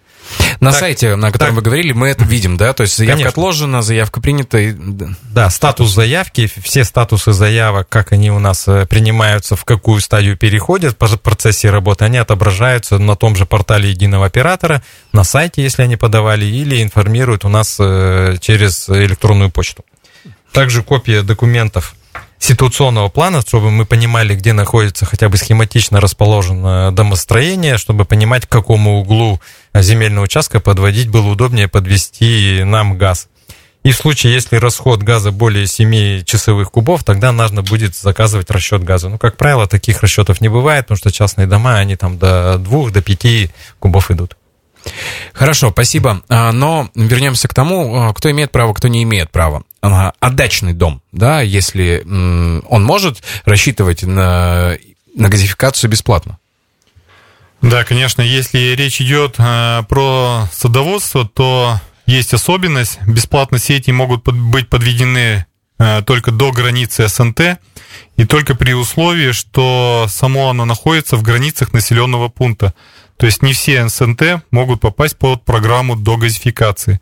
На 0.61 0.71
так, 0.71 0.81
сайте, 0.81 1.17
на 1.17 1.33
котором 1.33 1.55
так. 1.55 1.57
вы 1.57 1.63
говорили, 1.63 1.93
мы 1.93 2.09
это 2.09 2.25
видим, 2.25 2.57
да? 2.57 2.73
То 2.73 2.85
есть 2.85 2.97
заявка 2.97 3.17
Конечно. 3.17 3.31
отложена, 3.31 3.83
заявка 3.83 4.21
принята. 4.21 4.59
И... 4.59 4.75
Да, 5.31 5.51
статус 5.51 5.93
заявки, 5.93 6.51
все 6.63 6.85
статусы 6.85 7.33
заявок, 7.33 7.89
как 7.89 8.13
они 8.13 8.31
у 8.31 8.39
нас 8.39 8.69
э, 8.69 8.87
принимаются, 8.87 9.57
в 9.57 9.65
какую 9.65 10.01
стадию 10.01 10.37
переходят 10.37 10.97
по 10.97 11.09
процессе 11.19 11.71
работы, 11.71 12.05
они 12.05 12.19
отображаются 12.19 12.99
на 12.99 13.17
том 13.17 13.35
же 13.37 13.47
портале 13.47 13.91
единого 13.91 14.27
оператора, 14.27 14.83
на 15.13 15.25
сайте, 15.25 15.63
если 15.63 15.83
они 15.83 15.97
подавали, 15.97 16.45
или 16.45 16.83
информируют 16.83 17.45
у 17.45 17.49
нас 17.49 17.77
э, 17.81 18.37
через 18.41 18.89
электронную 18.89 19.51
почту. 19.51 19.85
Также 20.53 20.83
копия 20.83 21.23
документов 21.23 21.95
ситуационного 22.43 23.09
плана, 23.09 23.41
чтобы 23.41 23.71
мы 23.71 23.87
понимали, 23.87 24.35
где 24.35 24.53
находится 24.53 25.07
хотя 25.07 25.29
бы 25.29 25.37
схематично 25.37 26.01
расположено 26.01 26.91
домостроение, 26.91 27.79
чтобы 27.79 28.05
понимать, 28.05 28.47
к 28.47 28.49
какому 28.49 29.01
углу 29.01 29.41
земельного 29.75 30.25
участка 30.25 30.61
подводить 30.61 31.09
было 31.09 31.29
удобнее 31.29 31.69
подвести 31.69 32.63
нам 32.65 32.99
газ. 32.99 33.29
И 33.83 33.91
в 33.91 33.97
случае, 33.97 34.35
если 34.35 34.57
расход 34.57 35.03
газа 35.03 35.33
более 35.33 35.67
7 35.67 36.23
часовых 36.25 36.71
кубов, 36.71 37.03
тогда 37.03 37.33
нужно 37.33 37.63
будет 37.63 37.97
заказывать 37.97 38.51
расчет 38.51 38.85
газа. 38.85 39.09
Ну, 39.09 39.19
как 39.19 39.37
правило, 39.37 39.67
таких 39.67 40.03
расчетов 40.03 40.41
не 40.41 40.49
бывает, 40.49 40.85
потому 40.85 40.99
что 40.99 41.11
частные 41.11 41.49
дома, 41.49 41.79
они 41.79 41.97
там 41.97 42.17
до 42.17 42.59
2, 42.59 42.91
до 42.91 43.03
5 43.03 43.51
кубов 43.81 44.11
идут. 44.13 44.37
Хорошо, 45.33 45.71
спасибо. 45.71 46.23
А, 46.29 46.53
но 46.53 46.91
вернемся 46.95 47.49
к 47.49 47.55
тому, 47.55 47.97
а, 47.97 48.13
кто 48.15 48.31
имеет 48.31 48.53
право, 48.53 48.73
кто 48.73 48.89
не 48.89 49.03
имеет 49.03 49.31
права. 49.31 49.65
Отдачный 49.81 50.75
дом, 50.75 51.03
да, 51.11 51.41
если 51.41 52.03
он 52.05 52.85
может 52.85 53.23
рассчитывать 53.45 54.05
на, 54.05 54.77
на 55.15 55.29
газификацию 55.29 55.91
бесплатно. 55.91 56.39
Да, 57.63 57.85
конечно, 57.85 58.23
если 58.23 58.75
речь 58.75 59.01
идет 59.01 59.37
а, 59.39 59.83
про 59.85 60.49
садоводство, 60.53 61.27
то 61.27 61.81
есть 62.07 62.35
особенность. 62.35 63.01
Бесплатно 63.07 63.59
сети 63.59 63.91
могут 63.93 64.25
быть 64.25 64.69
подведены 64.69 65.47
только 66.07 66.31
до 66.31 66.53
границы 66.53 67.09
СНТ 67.09 67.59
и 68.17 68.25
только 68.25 68.55
при 68.55 68.73
условии, 68.73 69.33
что 69.33 70.07
само 70.09 70.51
оно 70.51 70.65
находится 70.65 71.17
в 71.17 71.23
границах 71.23 71.73
населенного 71.73 72.29
пункта. 72.29 72.75
То 73.17 73.27
есть 73.27 73.43
не 73.43 73.53
все 73.53 73.89
СНТ 73.89 74.43
могут 74.51 74.81
попасть 74.81 75.17
под 75.17 75.45
программу 75.45 75.97
догазификации. 75.97 77.01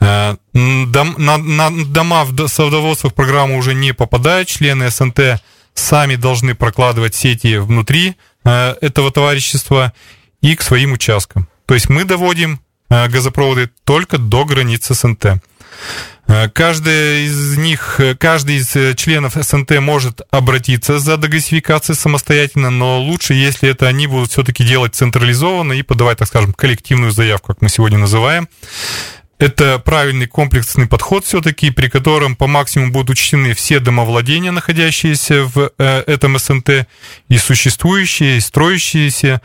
Э, 0.00 0.36
дом, 0.52 1.14
на, 1.18 1.70
дома 1.70 2.24
в 2.24 2.48
садоводствах 2.48 3.12
в 3.12 3.16
программу 3.16 3.58
уже 3.58 3.74
не 3.74 3.92
попадают. 3.92 4.48
Члены 4.48 4.90
СНТ 4.90 5.40
сами 5.74 6.16
должны 6.16 6.54
прокладывать 6.54 7.14
сети 7.14 7.58
внутри 7.58 8.10
э, 8.10 8.12
этого 8.44 9.10
товарищества 9.10 9.92
и 10.40 10.56
к 10.56 10.62
своим 10.62 10.92
участкам. 10.92 11.48
То 11.66 11.74
есть 11.74 11.88
мы 11.88 12.04
доводим 12.04 12.60
э, 12.90 13.08
газопроводы 13.08 13.70
только 13.84 14.18
до 14.18 14.44
границы 14.44 14.94
СНТ. 14.94 15.40
Э, 16.28 16.48
каждый 16.48 17.26
из 17.26 17.56
них, 17.58 17.96
э, 17.98 18.14
каждый 18.14 18.56
из 18.56 18.74
э, 18.76 18.94
членов 18.94 19.34
СНТ 19.34 19.80
может 19.80 20.22
обратиться 20.30 20.98
за 20.98 21.16
догасификацией 21.16 21.96
самостоятельно, 21.96 22.70
но 22.70 23.00
лучше, 23.00 23.34
если 23.34 23.68
это 23.68 23.86
они 23.86 24.06
будут 24.06 24.30
все-таки 24.30 24.64
делать 24.64 24.94
централизованно 24.94 25.72
и 25.72 25.82
подавать, 25.82 26.18
так 26.18 26.28
скажем, 26.28 26.52
коллективную 26.52 27.12
заявку, 27.12 27.48
как 27.48 27.62
мы 27.62 27.68
сегодня 27.68 27.98
называем. 27.98 28.48
Это 29.42 29.78
правильный 29.78 30.26
комплексный 30.26 30.86
подход 30.86 31.24
все-таки, 31.24 31.70
при 31.70 31.88
котором 31.88 32.36
по 32.36 32.46
максимуму 32.46 32.92
будут 32.92 33.10
учтены 33.10 33.54
все 33.54 33.80
домовладения, 33.80 34.52
находящиеся 34.52 35.44
в 35.44 35.72
э, 35.78 36.02
этом 36.06 36.38
СНТ, 36.38 36.86
и 37.28 37.38
существующие, 37.38 38.36
и 38.36 38.40
строящиеся, 38.40 39.42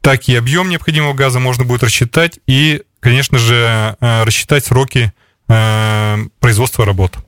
так 0.00 0.28
и 0.28 0.36
объем 0.36 0.68
необходимого 0.68 1.14
газа 1.14 1.40
можно 1.40 1.64
будет 1.64 1.82
рассчитать 1.82 2.38
и, 2.46 2.82
конечно 3.00 3.38
же, 3.38 3.96
э, 4.00 4.24
рассчитать 4.24 4.66
сроки 4.66 5.12
Э, 5.48 6.16
производства 6.40 6.84
работ. 6.84 7.18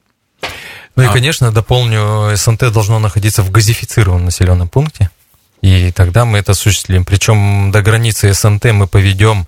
Ну 0.95 1.03
и, 1.03 1.07
а. 1.07 1.13
конечно, 1.13 1.53
дополню, 1.53 2.35
СНТ 2.35 2.73
должно 2.73 2.99
находиться 2.99 3.43
в 3.43 3.51
газифицированном 3.51 4.27
населенном 4.27 4.69
пункте, 4.69 5.11
и 5.61 5.93
тогда 5.93 6.25
мы 6.25 6.39
это 6.39 6.53
осуществим. 6.53 7.05
Причем 7.05 7.71
до 7.73 7.83
границы 7.83 8.33
СНТ 8.33 8.67
мы 8.73 8.87
поведем 8.87 9.47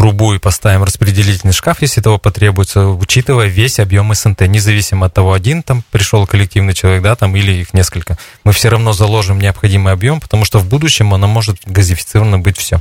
трубу 0.00 0.32
и 0.32 0.38
поставим 0.38 0.82
распределительный 0.82 1.52
шкаф, 1.52 1.82
если 1.82 2.00
того 2.00 2.16
потребуется, 2.16 2.86
учитывая 2.86 3.48
весь 3.48 3.78
объем 3.78 4.14
СНТ, 4.14 4.40
независимо 4.48 5.04
от 5.04 5.12
того, 5.12 5.34
один 5.34 5.62
там 5.62 5.84
пришел 5.90 6.26
коллективный 6.26 6.72
человек, 6.72 7.02
да, 7.02 7.16
там, 7.16 7.36
или 7.36 7.52
их 7.52 7.74
несколько. 7.74 8.16
Мы 8.42 8.52
все 8.52 8.70
равно 8.70 8.94
заложим 8.94 9.38
необходимый 9.38 9.92
объем, 9.92 10.18
потому 10.18 10.46
что 10.46 10.58
в 10.58 10.66
будущем 10.66 11.12
оно 11.12 11.26
может 11.26 11.58
газифицировано 11.66 12.38
быть 12.38 12.56
все. 12.56 12.80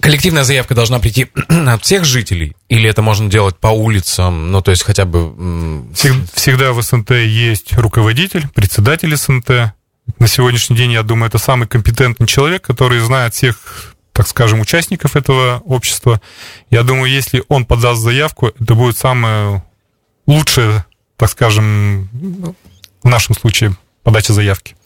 Коллективная 0.00 0.44
заявка 0.44 0.74
должна 0.74 1.00
прийти 1.00 1.26
от 1.48 1.84
всех 1.84 2.06
жителей? 2.06 2.56
Или 2.70 2.88
это 2.88 3.02
можно 3.02 3.28
делать 3.28 3.58
по 3.58 3.66
улицам? 3.66 4.50
Ну, 4.50 4.62
то 4.62 4.70
есть 4.70 4.84
хотя 4.84 5.04
бы... 5.04 5.34
Всегда 6.32 6.72
в 6.72 6.80
СНТ 6.80 7.10
есть 7.10 7.74
руководитель, 7.74 8.48
председатель 8.54 9.14
СНТ. 9.14 9.74
На 10.18 10.28
сегодняшний 10.28 10.78
день, 10.78 10.92
я 10.92 11.02
думаю, 11.02 11.28
это 11.28 11.36
самый 11.36 11.68
компетентный 11.68 12.26
человек, 12.26 12.62
который 12.62 13.00
знает 13.00 13.34
всех, 13.34 13.92
так 14.12 14.28
скажем, 14.28 14.60
участников 14.60 15.16
этого 15.16 15.62
общества. 15.64 16.20
Я 16.70 16.82
думаю, 16.82 17.10
если 17.10 17.42
он 17.48 17.64
подаст 17.64 18.00
заявку, 18.00 18.48
это 18.48 18.74
будет 18.74 18.98
самое 18.98 19.62
лучшее, 20.26 20.84
так 21.16 21.30
скажем, 21.30 22.08
в 23.02 23.08
нашем 23.08 23.34
случае, 23.34 23.76
подача 24.02 24.32
заявки. 24.32 24.76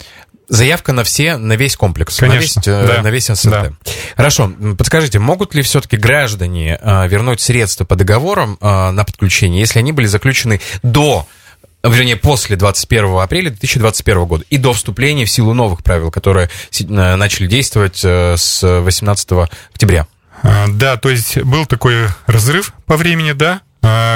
Заявка 0.48 0.92
на 0.92 1.02
все, 1.02 1.38
на 1.38 1.54
весь 1.54 1.76
комплекс, 1.76 2.18
Конечно, 2.18 2.62
на 2.62 2.70
весь, 2.70 2.84
э, 2.84 2.96
да. 2.96 3.02
на 3.02 3.10
весь 3.10 3.26
СНТ. 3.26 3.50
Да. 3.50 3.72
Хорошо, 4.16 4.52
подскажите, 4.78 5.18
могут 5.18 5.56
ли 5.56 5.62
все-таки 5.62 5.96
граждане 5.96 6.78
э, 6.80 7.08
вернуть 7.08 7.40
средства 7.40 7.84
по 7.84 7.96
договорам 7.96 8.56
э, 8.60 8.90
на 8.90 9.04
подключение, 9.04 9.58
если 9.58 9.80
они 9.80 9.90
были 9.90 10.06
заключены 10.06 10.60
до 10.84 11.26
вернее, 11.92 12.16
после 12.16 12.56
21 12.56 13.18
апреля 13.18 13.50
2021 13.50 14.24
года 14.24 14.44
и 14.50 14.56
до 14.56 14.72
вступления 14.72 15.24
в 15.24 15.30
силу 15.30 15.54
новых 15.54 15.82
правил, 15.82 16.10
которые 16.10 16.50
начали 16.80 17.46
действовать 17.46 17.98
с 17.98 18.60
18 18.62 19.32
октября. 19.72 20.06
Да, 20.68 20.96
то 20.96 21.08
есть 21.08 21.38
был 21.38 21.66
такой 21.66 22.08
разрыв 22.26 22.72
по 22.86 22.96
времени, 22.96 23.32
да, 23.32 23.62
а, 23.62 23.65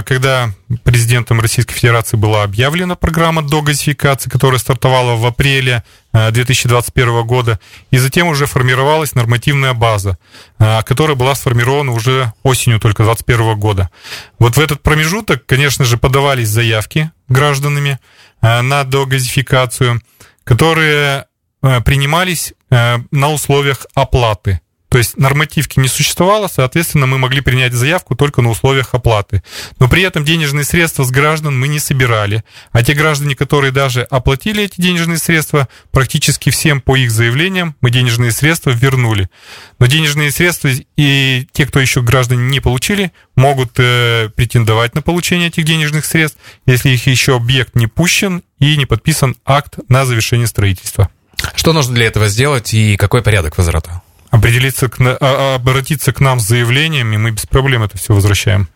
когда 0.04 0.52
президентом 0.84 1.40
Российской 1.40 1.74
Федерации 1.74 2.16
была 2.16 2.42
объявлена 2.42 2.96
программа 2.96 3.42
догазификации, 3.42 4.28
которая 4.28 4.58
стартовала 4.58 5.16
в 5.16 5.24
апреле 5.24 5.84
2021 6.12 7.08
а, 7.08 7.22
года, 7.22 7.60
и 7.90 7.98
затем 7.98 8.28
уже 8.28 8.46
формировалась 8.46 9.14
нормативная 9.14 9.74
база, 9.74 10.18
а, 10.58 10.82
которая 10.82 11.16
была 11.16 11.34
сформирована 11.34 11.92
уже 11.92 12.32
осенью 12.42 12.80
только 12.80 13.04
2021 13.04 13.58
года. 13.58 13.90
Вот 14.38 14.56
в 14.56 14.60
этот 14.60 14.82
промежуток, 14.82 15.46
конечно 15.46 15.84
же, 15.84 15.98
подавались 15.98 16.48
заявки 16.48 17.10
гражданами 17.28 17.98
на 18.42 18.84
догазификацию, 18.84 20.00
которые 20.44 21.26
принимались 21.60 22.54
на 22.70 23.30
условиях 23.30 23.86
оплаты 23.94 24.60
то 24.90 24.98
есть 24.98 25.16
нормативки 25.16 25.78
не 25.78 25.86
существовало, 25.86 26.48
соответственно, 26.48 27.06
мы 27.06 27.16
могли 27.16 27.40
принять 27.40 27.72
заявку 27.72 28.16
только 28.16 28.42
на 28.42 28.50
условиях 28.50 28.88
оплаты. 28.92 29.40
Но 29.78 29.88
при 29.88 30.02
этом 30.02 30.24
денежные 30.24 30.64
средства 30.64 31.04
с 31.04 31.12
граждан 31.12 31.58
мы 31.58 31.68
не 31.68 31.78
собирали. 31.78 32.42
А 32.72 32.82
те 32.82 32.94
граждане, 32.94 33.36
которые 33.36 33.70
даже 33.70 34.02
оплатили 34.02 34.64
эти 34.64 34.80
денежные 34.80 35.18
средства, 35.18 35.68
практически 35.92 36.50
всем 36.50 36.80
по 36.80 36.96
их 36.96 37.12
заявлениям 37.12 37.76
мы 37.80 37.92
денежные 37.92 38.32
средства 38.32 38.70
вернули. 38.70 39.30
Но 39.78 39.86
денежные 39.86 40.32
средства 40.32 40.70
и 40.96 41.46
те, 41.52 41.66
кто 41.66 41.78
еще 41.78 42.02
граждане 42.02 42.48
не 42.48 42.58
получили, 42.58 43.12
могут 43.36 43.78
э, 43.78 44.30
претендовать 44.34 44.96
на 44.96 45.02
получение 45.02 45.48
этих 45.48 45.64
денежных 45.64 46.04
средств, 46.04 46.40
если 46.66 46.90
их 46.90 47.06
еще 47.06 47.36
объект 47.36 47.76
не 47.76 47.86
пущен 47.86 48.42
и 48.58 48.76
не 48.76 48.86
подписан 48.86 49.36
акт 49.44 49.78
на 49.88 50.04
завершение 50.04 50.48
строительства. 50.48 51.10
Что 51.54 51.72
нужно 51.72 51.94
для 51.94 52.06
этого 52.06 52.28
сделать 52.28 52.74
и 52.74 52.96
какой 52.96 53.22
порядок 53.22 53.56
возврата? 53.56 54.02
Определиться, 54.30 54.88
к, 54.88 55.00
а, 55.00 55.16
а, 55.20 55.54
обратиться 55.56 56.12
к 56.12 56.20
нам 56.20 56.40
с 56.40 56.46
заявлениями, 56.46 57.16
мы 57.16 57.32
без 57.32 57.46
проблем 57.46 57.82
это 57.82 57.98
все 57.98 58.14
возвращаем. 58.14 58.68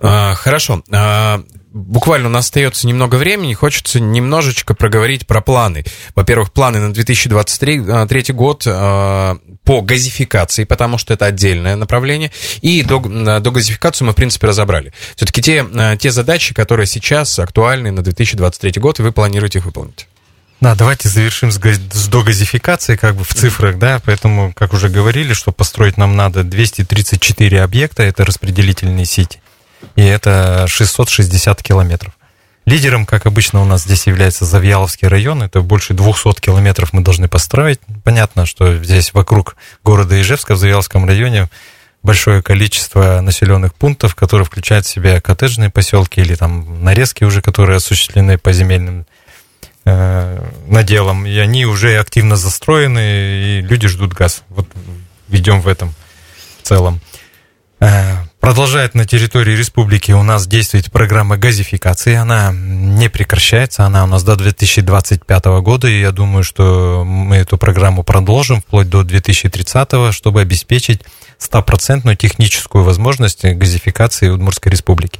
А, 0.00 0.34
хорошо. 0.34 0.82
Буквально 1.72 2.28
у 2.28 2.30
нас 2.30 2.46
остается 2.46 2.86
немного 2.86 3.16
времени, 3.16 3.52
хочется 3.52 4.00
немножечко 4.00 4.72
проговорить 4.72 5.26
про 5.26 5.42
планы. 5.42 5.84
Во-первых, 6.14 6.50
планы 6.50 6.78
на 6.78 6.94
2023 6.94 8.32
год 8.32 8.64
по 8.64 9.82
газификации, 9.82 10.64
потому 10.64 10.96
что 10.96 11.12
это 11.12 11.26
отдельное 11.26 11.76
направление, 11.76 12.32
и 12.62 12.82
до, 12.82 13.00
до 13.40 13.50
газификацию 13.50 14.06
мы, 14.06 14.14
в 14.14 14.16
принципе, 14.16 14.46
разобрали. 14.46 14.94
Все-таки 15.16 15.42
те, 15.42 15.66
те 15.98 16.10
задачи, 16.10 16.54
которые 16.54 16.86
сейчас 16.86 17.38
актуальны 17.38 17.90
на 17.90 18.02
2023 18.02 18.80
год, 18.80 18.98
и 18.98 19.02
вы 19.02 19.12
планируете 19.12 19.58
их 19.58 19.66
выполнить. 19.66 20.06
Да, 20.60 20.74
давайте 20.74 21.08
завершим 21.08 21.50
с, 21.50 21.58
с 21.58 22.08
догазификацией 22.08 22.98
как 22.98 23.14
бы 23.14 23.24
в 23.24 23.34
цифрах, 23.34 23.78
да, 23.78 24.00
поэтому, 24.04 24.52
как 24.54 24.72
уже 24.72 24.88
говорили, 24.88 25.34
что 25.34 25.52
построить 25.52 25.98
нам 25.98 26.16
надо 26.16 26.44
234 26.44 27.62
объекта, 27.62 28.02
это 28.02 28.24
распределительные 28.24 29.04
сети, 29.04 29.40
и 29.96 30.02
это 30.02 30.66
660 30.68 31.62
километров. 31.62 32.14
Лидером, 32.66 33.06
как 33.06 33.26
обычно, 33.26 33.62
у 33.62 33.64
нас 33.64 33.84
здесь 33.84 34.08
является 34.08 34.44
Завьяловский 34.44 35.06
район. 35.06 35.40
Это 35.40 35.60
больше 35.60 35.94
200 35.94 36.40
километров 36.40 36.92
мы 36.92 37.00
должны 37.00 37.28
построить. 37.28 37.78
Понятно, 38.02 38.44
что 38.44 38.82
здесь 38.82 39.14
вокруг 39.14 39.54
города 39.84 40.20
Ижевска, 40.20 40.56
в 40.56 40.58
Завьяловском 40.58 41.06
районе, 41.06 41.48
большое 42.02 42.42
количество 42.42 43.20
населенных 43.20 43.72
пунктов, 43.72 44.16
которые 44.16 44.44
включают 44.44 44.84
в 44.84 44.88
себя 44.88 45.20
коттеджные 45.20 45.70
поселки 45.70 46.20
или 46.20 46.34
там 46.34 46.82
нарезки 46.82 47.22
уже, 47.22 47.40
которые 47.40 47.76
осуществлены 47.76 48.36
по 48.36 48.52
земельным 48.52 49.06
наделом, 49.86 51.26
и 51.26 51.36
они 51.38 51.64
уже 51.64 51.98
активно 51.98 52.36
застроены, 52.36 52.98
и 53.00 53.60
люди 53.60 53.86
ждут 53.86 54.14
газ. 54.14 54.42
Вот 54.48 54.66
ведем 55.28 55.60
в 55.60 55.68
этом 55.68 55.94
в 56.60 56.66
целом. 56.66 57.00
Э, 57.78 58.24
Продолжает 58.46 58.94
на 58.94 59.04
территории 59.04 59.56
республики 59.56 60.12
у 60.12 60.22
нас 60.22 60.46
действовать 60.46 60.92
программа 60.92 61.36
газификации. 61.36 62.14
Она 62.14 62.52
не 62.54 63.10
прекращается, 63.10 63.84
она 63.84 64.04
у 64.04 64.06
нас 64.06 64.22
до 64.22 64.36
2025 64.36 65.44
года, 65.62 65.88
и 65.88 66.00
я 66.00 66.12
думаю, 66.12 66.44
что 66.44 67.02
мы 67.04 67.38
эту 67.38 67.58
программу 67.58 68.04
продолжим 68.04 68.60
вплоть 68.60 68.88
до 68.88 69.02
2030, 69.02 70.14
чтобы 70.14 70.42
обеспечить 70.42 71.02
стопроцентную 71.38 72.16
техническую 72.16 72.84
возможность 72.84 73.44
газификации 73.44 74.28
Удмуртской 74.28 74.70
республики. 74.70 75.18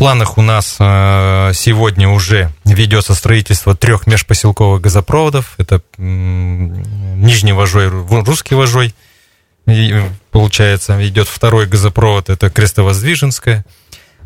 Планах 0.00 0.38
у 0.38 0.40
нас 0.42 0.76
э, 0.78 1.52
сегодня 1.52 2.08
уже 2.08 2.50
ведется 2.64 3.14
строительство 3.14 3.76
трех 3.76 4.06
межпоселковых 4.06 4.80
газопроводов. 4.80 5.56
Это 5.58 5.82
Нижний 5.98 7.52
Вожой, 7.52 7.88
Русский 7.88 8.54
Вожой. 8.54 8.94
И, 9.66 9.94
получается, 10.30 11.06
идет 11.06 11.28
второй 11.28 11.66
газопровод, 11.66 12.30
это 12.30 12.46
Крестово-Воздвиженская. 12.46 13.66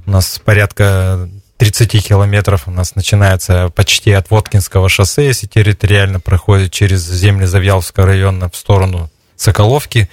У 0.07 0.13
нас 0.13 0.41
порядка 0.45 1.29
30 1.57 2.07
километров 2.07 2.69
у 2.69 2.71
нас 2.71 2.95
начинается 2.95 3.69
почти 3.71 4.13
от 4.13 4.31
Воткинского 4.31 4.89
шоссе, 4.89 5.27
если 5.27 5.49
территориально 5.49 6.21
проходит 6.21 6.71
через 6.71 7.05
земли 7.05 7.47
Завьяловского 7.47 8.07
района 8.07 8.49
в 8.49 8.55
сторону 8.55 9.11
Соколовки 9.35 10.09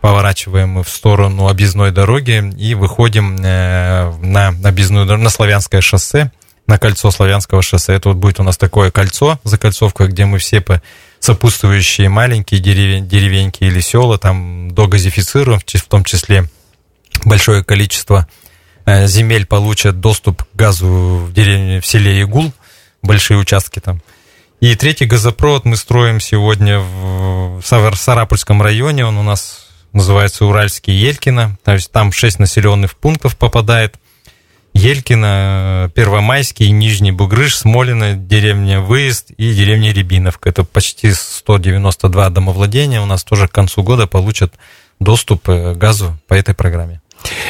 поворачиваем 0.00 0.70
мы 0.70 0.84
в 0.84 0.88
сторону 0.88 1.48
объездной 1.48 1.90
дороги 1.90 2.52
и 2.56 2.74
выходим 2.74 3.36
э, 3.42 4.12
на 4.20 4.48
объездную 4.48 5.06
на 5.18 5.30
Славянское 5.30 5.80
шоссе, 5.80 6.30
на 6.66 6.78
кольцо 6.78 7.10
Славянского 7.10 7.62
шоссе. 7.62 7.94
Это 7.94 8.10
вот 8.10 8.18
будет 8.18 8.40
у 8.40 8.42
нас 8.42 8.56
такое 8.56 8.90
кольцо, 8.90 9.38
закольцовка, 9.44 10.06
где 10.06 10.24
мы 10.24 10.38
все 10.38 10.60
по 10.60 10.82
сопутствующие 11.20 12.08
маленькие 12.08 12.60
деревень, 12.60 13.08
деревеньки 13.08 13.64
или 13.64 13.80
села 13.80 14.18
там 14.18 14.70
догазифицируем, 14.72 15.60
в 15.60 15.82
том 15.88 16.04
числе 16.04 16.44
большое 17.24 17.64
количество 17.64 18.28
э, 18.84 19.06
земель 19.06 19.46
получат 19.46 20.00
доступ 20.00 20.42
к 20.44 20.48
газу 20.54 21.26
в 21.28 21.32
деревне, 21.32 21.80
в 21.80 21.86
селе 21.86 22.22
Игул, 22.22 22.52
большие 23.02 23.38
участки 23.38 23.80
там. 23.80 24.00
И 24.60 24.74
третий 24.74 25.04
газопровод 25.04 25.64
мы 25.64 25.76
строим 25.76 26.18
сегодня 26.18 26.78
в 26.78 27.60
Сарапульском 27.62 28.62
районе, 28.62 29.04
он 29.04 29.18
у 29.18 29.22
нас 29.22 29.65
называется 29.96 30.44
Уральский 30.44 30.94
Елькино. 30.94 31.58
То 31.64 31.72
есть 31.72 31.90
там 31.90 32.12
6 32.12 32.38
населенных 32.38 32.96
пунктов 32.96 33.36
попадает. 33.36 33.96
Елькино, 34.74 35.90
Первомайский, 35.94 36.70
Нижний 36.70 37.10
Бугрыш, 37.10 37.56
Смолино, 37.56 38.14
деревня 38.14 38.80
Выезд 38.80 39.30
и 39.30 39.54
деревня 39.54 39.92
Рябиновка. 39.92 40.50
Это 40.50 40.64
почти 40.64 41.12
192 41.12 42.28
домовладения. 42.28 43.00
У 43.00 43.06
нас 43.06 43.24
тоже 43.24 43.48
к 43.48 43.52
концу 43.52 43.82
года 43.82 44.06
получат 44.06 44.52
доступ 45.00 45.48
э, 45.48 45.74
к 45.74 45.78
газу 45.78 46.18
по 46.28 46.34
этой 46.34 46.54
программе. 46.54 47.00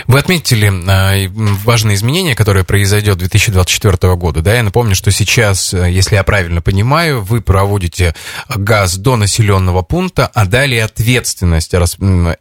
Вы 0.07 0.18
отметили 0.18 0.68
э, 0.68 1.29
важные 1.29 1.96
изменения, 1.96 2.35
которые 2.35 2.64
произойдет 2.64 3.18
2024 3.18 4.14
года. 4.14 4.40
Да, 4.40 4.55
я 4.55 4.62
напомню, 4.62 4.94
что 4.94 5.11
сейчас, 5.11 5.74
э, 5.74 5.90
если 5.90 6.14
я 6.14 6.24
правильно 6.24 6.62
понимаю, 6.62 7.22
вы 7.22 7.40
проводите 7.40 8.14
газ 8.48 8.96
до 8.96 9.16
населенного 9.16 9.83
пункта, 9.83 10.31
а 10.33 10.44
далее 10.44 10.85
ответственность 10.85 11.74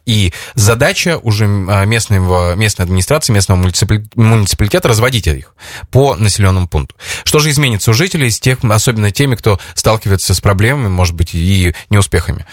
и 0.06 0.32
задача 0.54 1.18
уже 1.18 1.44
э, 1.46 1.86
местного, 1.86 2.54
местной 2.54 2.84
администрации, 2.84 3.32
местного 3.32 3.58
муниципалитета 4.14 4.88
разводить 4.88 5.26
их 5.26 5.54
по 5.90 6.14
населенному 6.16 6.68
пункту. 6.68 6.94
Что 7.24 7.38
же 7.38 7.50
изменится 7.50 7.90
у 7.90 7.94
жителей, 7.94 8.30
с 8.30 8.40
тех, 8.40 8.58
особенно 8.62 9.10
теми, 9.10 9.34
кто 9.34 9.58
сталкивается 9.74 10.34
с 10.34 10.40
проблемами, 10.40 10.88
может 10.88 11.14
быть, 11.14 11.34
и 11.34 11.74
неуспехами? 11.90 12.46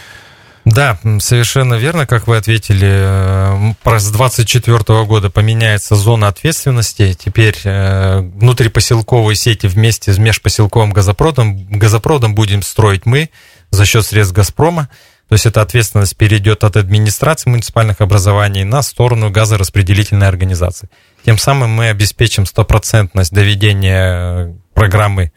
Да, 0.66 0.98
совершенно 1.20 1.74
верно, 1.74 2.08
как 2.08 2.28
вы 2.28 2.38
ответили. 2.38 2.88
Э, 2.90 4.00
с 4.00 4.12
24 4.12 5.04
года 5.06 5.30
поменяется 5.30 5.96
зона 5.96 6.30
ответственности. 6.30 7.14
Теперь 7.14 7.58
э, 7.66 8.20
внутрипоселковые 8.20 9.36
сети 9.36 9.68
вместе 9.68 10.14
с 10.14 10.18
межпоселковым 10.18 10.94
газопроводом, 10.94 11.66
газопроводом 11.70 12.34
будем 12.34 12.62
строить 12.62 13.06
мы 13.06 13.30
за 13.72 13.86
счет 13.86 14.06
средств 14.06 14.36
«Газпрома». 14.36 14.90
То 15.28 15.36
есть 15.36 15.46
эта 15.46 15.62
ответственность 15.62 16.16
перейдет 16.16 16.64
от 16.64 16.78
администрации 16.78 17.50
муниципальных 17.50 18.02
образований 18.02 18.64
на 18.64 18.82
сторону 18.84 19.32
газораспределительной 19.32 20.28
организации. 20.28 20.90
Тем 21.26 21.38
самым 21.38 21.72
мы 21.72 21.90
обеспечим 21.90 22.46
стопроцентность 22.46 23.34
доведения 23.34 24.48
э, 24.48 24.54
программы 24.74 25.32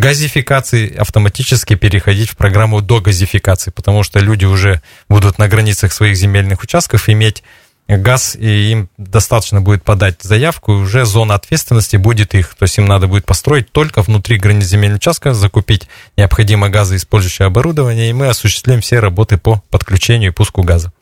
газификации 0.00 0.94
автоматически 0.96 1.74
переходить 1.74 2.30
в 2.30 2.36
программу 2.36 2.80
до 2.80 3.00
газификации, 3.00 3.70
потому 3.70 4.02
что 4.02 4.18
люди 4.18 4.44
уже 4.44 4.82
будут 5.08 5.38
на 5.38 5.48
границах 5.48 5.92
своих 5.92 6.16
земельных 6.16 6.62
участков 6.62 7.08
иметь 7.08 7.42
газ, 7.88 8.36
и 8.38 8.70
им 8.70 8.90
достаточно 8.98 9.60
будет 9.62 9.82
подать 9.82 10.20
заявку, 10.20 10.72
и 10.72 10.76
уже 10.76 11.06
зона 11.06 11.34
ответственности 11.34 11.96
будет 11.96 12.34
их. 12.34 12.54
То 12.54 12.64
есть 12.64 12.76
им 12.76 12.86
надо 12.86 13.06
будет 13.06 13.24
построить 13.24 13.72
только 13.72 14.02
внутри 14.02 14.36
границ 14.36 14.66
земельного 14.66 14.98
участка, 14.98 15.32
закупить 15.32 15.88
необходимое 16.16 16.70
газоиспользующее 16.70 17.46
оборудование, 17.46 18.10
и 18.10 18.12
мы 18.12 18.28
осуществим 18.28 18.82
все 18.82 19.00
работы 19.00 19.38
по 19.38 19.62
подключению 19.70 20.32
и 20.32 20.34
пуску 20.34 20.62
газа. 20.62 20.92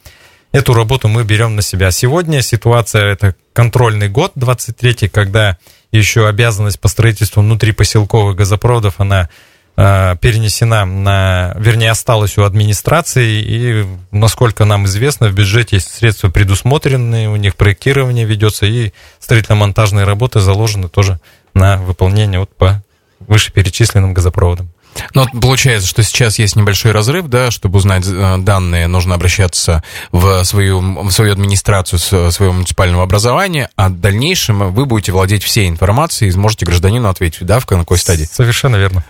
Эту 0.53 0.75
работу 0.75 1.09
мы 1.09 1.25
берем 1.25 1.57
на 1.57 1.63
себя. 1.63 1.91
Сегодня 1.91 2.41
ситуация, 2.41 3.13
это 3.13 3.35
контрольный 3.53 4.09
год, 4.09 4.33
23 4.37 5.09
когда 5.09 5.59
еще 5.97 6.29
обязанность 6.29 6.81
по 6.81 6.89
строительству 6.89 7.43
внутрипоселковых 7.43 8.37
газопроводов, 8.37 8.95
она 8.99 9.29
э, 9.77 10.17
перенесена 10.21 10.85
на, 10.85 11.55
вернее, 11.59 11.91
осталась 11.91 12.39
у 12.39 12.43
администрации, 12.43 13.43
и, 13.43 13.87
насколько 14.11 14.65
нам 14.65 14.87
известно, 14.87 15.29
в 15.29 15.35
бюджете 15.35 15.81
средства 15.81 16.29
предусмотрены, 16.29 17.29
у 17.29 17.37
них 17.37 17.57
проектирование 17.57 18.25
ведется, 18.25 18.67
и 18.67 18.93
строительно-монтажные 19.21 20.05
работы 20.05 20.41
заложены 20.41 20.89
тоже 20.89 21.21
на 21.55 21.79
выполнение 21.79 22.41
вот 22.41 22.55
по 22.55 22.83
вышеперечисленным 23.21 24.15
газопроводам. 24.15 24.71
Но 25.15 25.27
получается, 25.27 25.89
что 25.89 26.03
сейчас 26.03 26.39
есть 26.39 26.57
небольшой 26.57 26.93
разрыв, 26.93 27.29
да, 27.29 27.51
чтобы 27.51 27.79
узнать 27.79 28.05
э, 28.07 28.37
данные, 28.39 28.87
нужно 28.87 29.15
обращаться 29.15 29.83
в 30.13 30.45
свою, 30.45 30.81
в 30.81 31.11
свою 31.11 31.33
администрацию 31.33 31.99
своего 31.99 32.53
муниципального 32.53 33.03
образования, 33.03 33.71
а 33.77 33.89
в 33.89 34.01
дальнейшем 34.01 34.73
вы 34.73 34.87
будете 34.87 35.13
владеть 35.13 35.43
всей 35.43 35.69
информацией 35.69 36.29
и 36.29 36.33
сможете 36.33 36.67
гражданину 36.67 37.09
ответить, 37.09 37.45
да, 37.47 37.61
в 37.61 37.67
какой 37.67 37.99
стадии. 37.99 38.29
Совершенно 38.31 38.77
верно. 38.77 39.05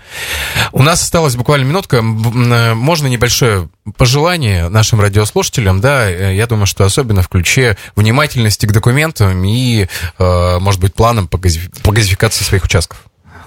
У 0.73 0.83
нас 0.83 1.03
осталась 1.03 1.37
буквально 1.37 1.65
минутка. 1.65 1.99
Э, 1.99 2.75
можно 2.75 3.07
небольшое 3.07 3.69
пожелание 3.97 4.69
нашим 4.69 5.01
радиослушателям, 5.01 5.81
да, 5.81 6.11
э, 6.11 6.35
я 6.35 6.47
думаю, 6.47 6.67
что 6.67 6.85
особенно 6.85 7.23
в 7.23 7.29
ключе 7.29 7.77
внимательности 7.95 8.67
к 8.67 8.73
документам 8.73 9.45
и, 9.45 9.87
может 10.19 10.81
быть, 10.81 10.95
планам 10.95 11.29
по 11.29 11.39
газификации 11.39 12.45
своих 12.45 12.65
участков. 12.65 12.99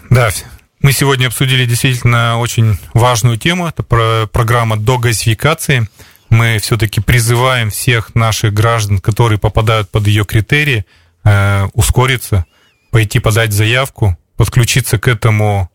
Да, 0.10 0.32
мы 0.81 0.93
сегодня 0.93 1.27
обсудили 1.27 1.65
действительно 1.65 2.39
очень 2.39 2.77
важную 2.93 3.37
тему. 3.37 3.67
Это 3.67 3.83
про 3.83 4.27
программа 4.31 4.77
догазификации. 4.77 5.89
Мы 6.29 6.57
все-таки 6.59 7.01
призываем 7.01 7.69
всех 7.69 8.15
наших 8.15 8.53
граждан, 8.53 8.99
которые 8.99 9.39
попадают 9.39 9.89
под 9.89 10.07
ее 10.07 10.23
критерии, 10.23 10.85
э, 11.25 11.67
ускориться, 11.73 12.45
пойти 12.91 13.19
подать 13.19 13.51
заявку, 13.51 14.17
подключиться 14.37 14.99
к 14.99 15.07
этому 15.07 15.69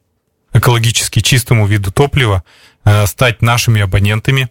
экологически 0.54 1.20
чистому 1.20 1.66
виду 1.66 1.92
топлива, 1.92 2.42
э, 2.84 3.06
стать 3.06 3.42
нашими 3.42 3.82
абонентами. 3.82 4.48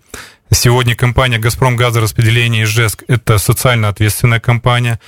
Сегодня 0.51 0.95
компания 0.95 1.39
«Газпром 1.39 1.77
газораспределение» 1.77 2.65
Ижевск– 2.65 3.03
это 3.07 3.39
социально 3.39 3.87
ответственная 3.89 4.39
компания. 4.39 4.99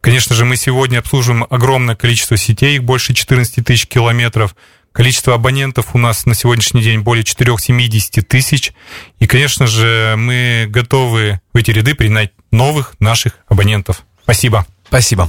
Конечно 0.00 0.34
же, 0.34 0.44
мы 0.44 0.56
сегодня 0.56 0.98
обслуживаем 0.98 1.46
огромное 1.48 1.94
количество 1.94 2.36
сетей, 2.36 2.76
их 2.76 2.84
больше 2.84 3.14
14 3.14 3.64
тысяч 3.64 3.86
километров– 3.86 4.56
Количество 4.92 5.34
абонентов 5.34 5.94
у 5.94 5.98
нас 5.98 6.26
на 6.26 6.34
сегодняшний 6.34 6.82
день 6.82 7.00
более 7.00 7.24
470 7.24 8.26
тысяч. 8.26 8.72
И, 9.18 9.26
конечно 9.26 9.66
же, 9.66 10.14
мы 10.16 10.66
готовы 10.68 11.40
в 11.52 11.56
эти 11.56 11.70
ряды 11.70 11.94
принять 11.94 12.32
новых 12.50 12.94
наших 12.98 13.34
абонентов. 13.48 14.04
Спасибо. 14.22 14.66
Спасибо. 14.88 15.28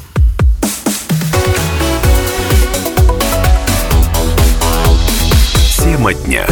Тема 5.77 6.13
дня. 6.13 6.47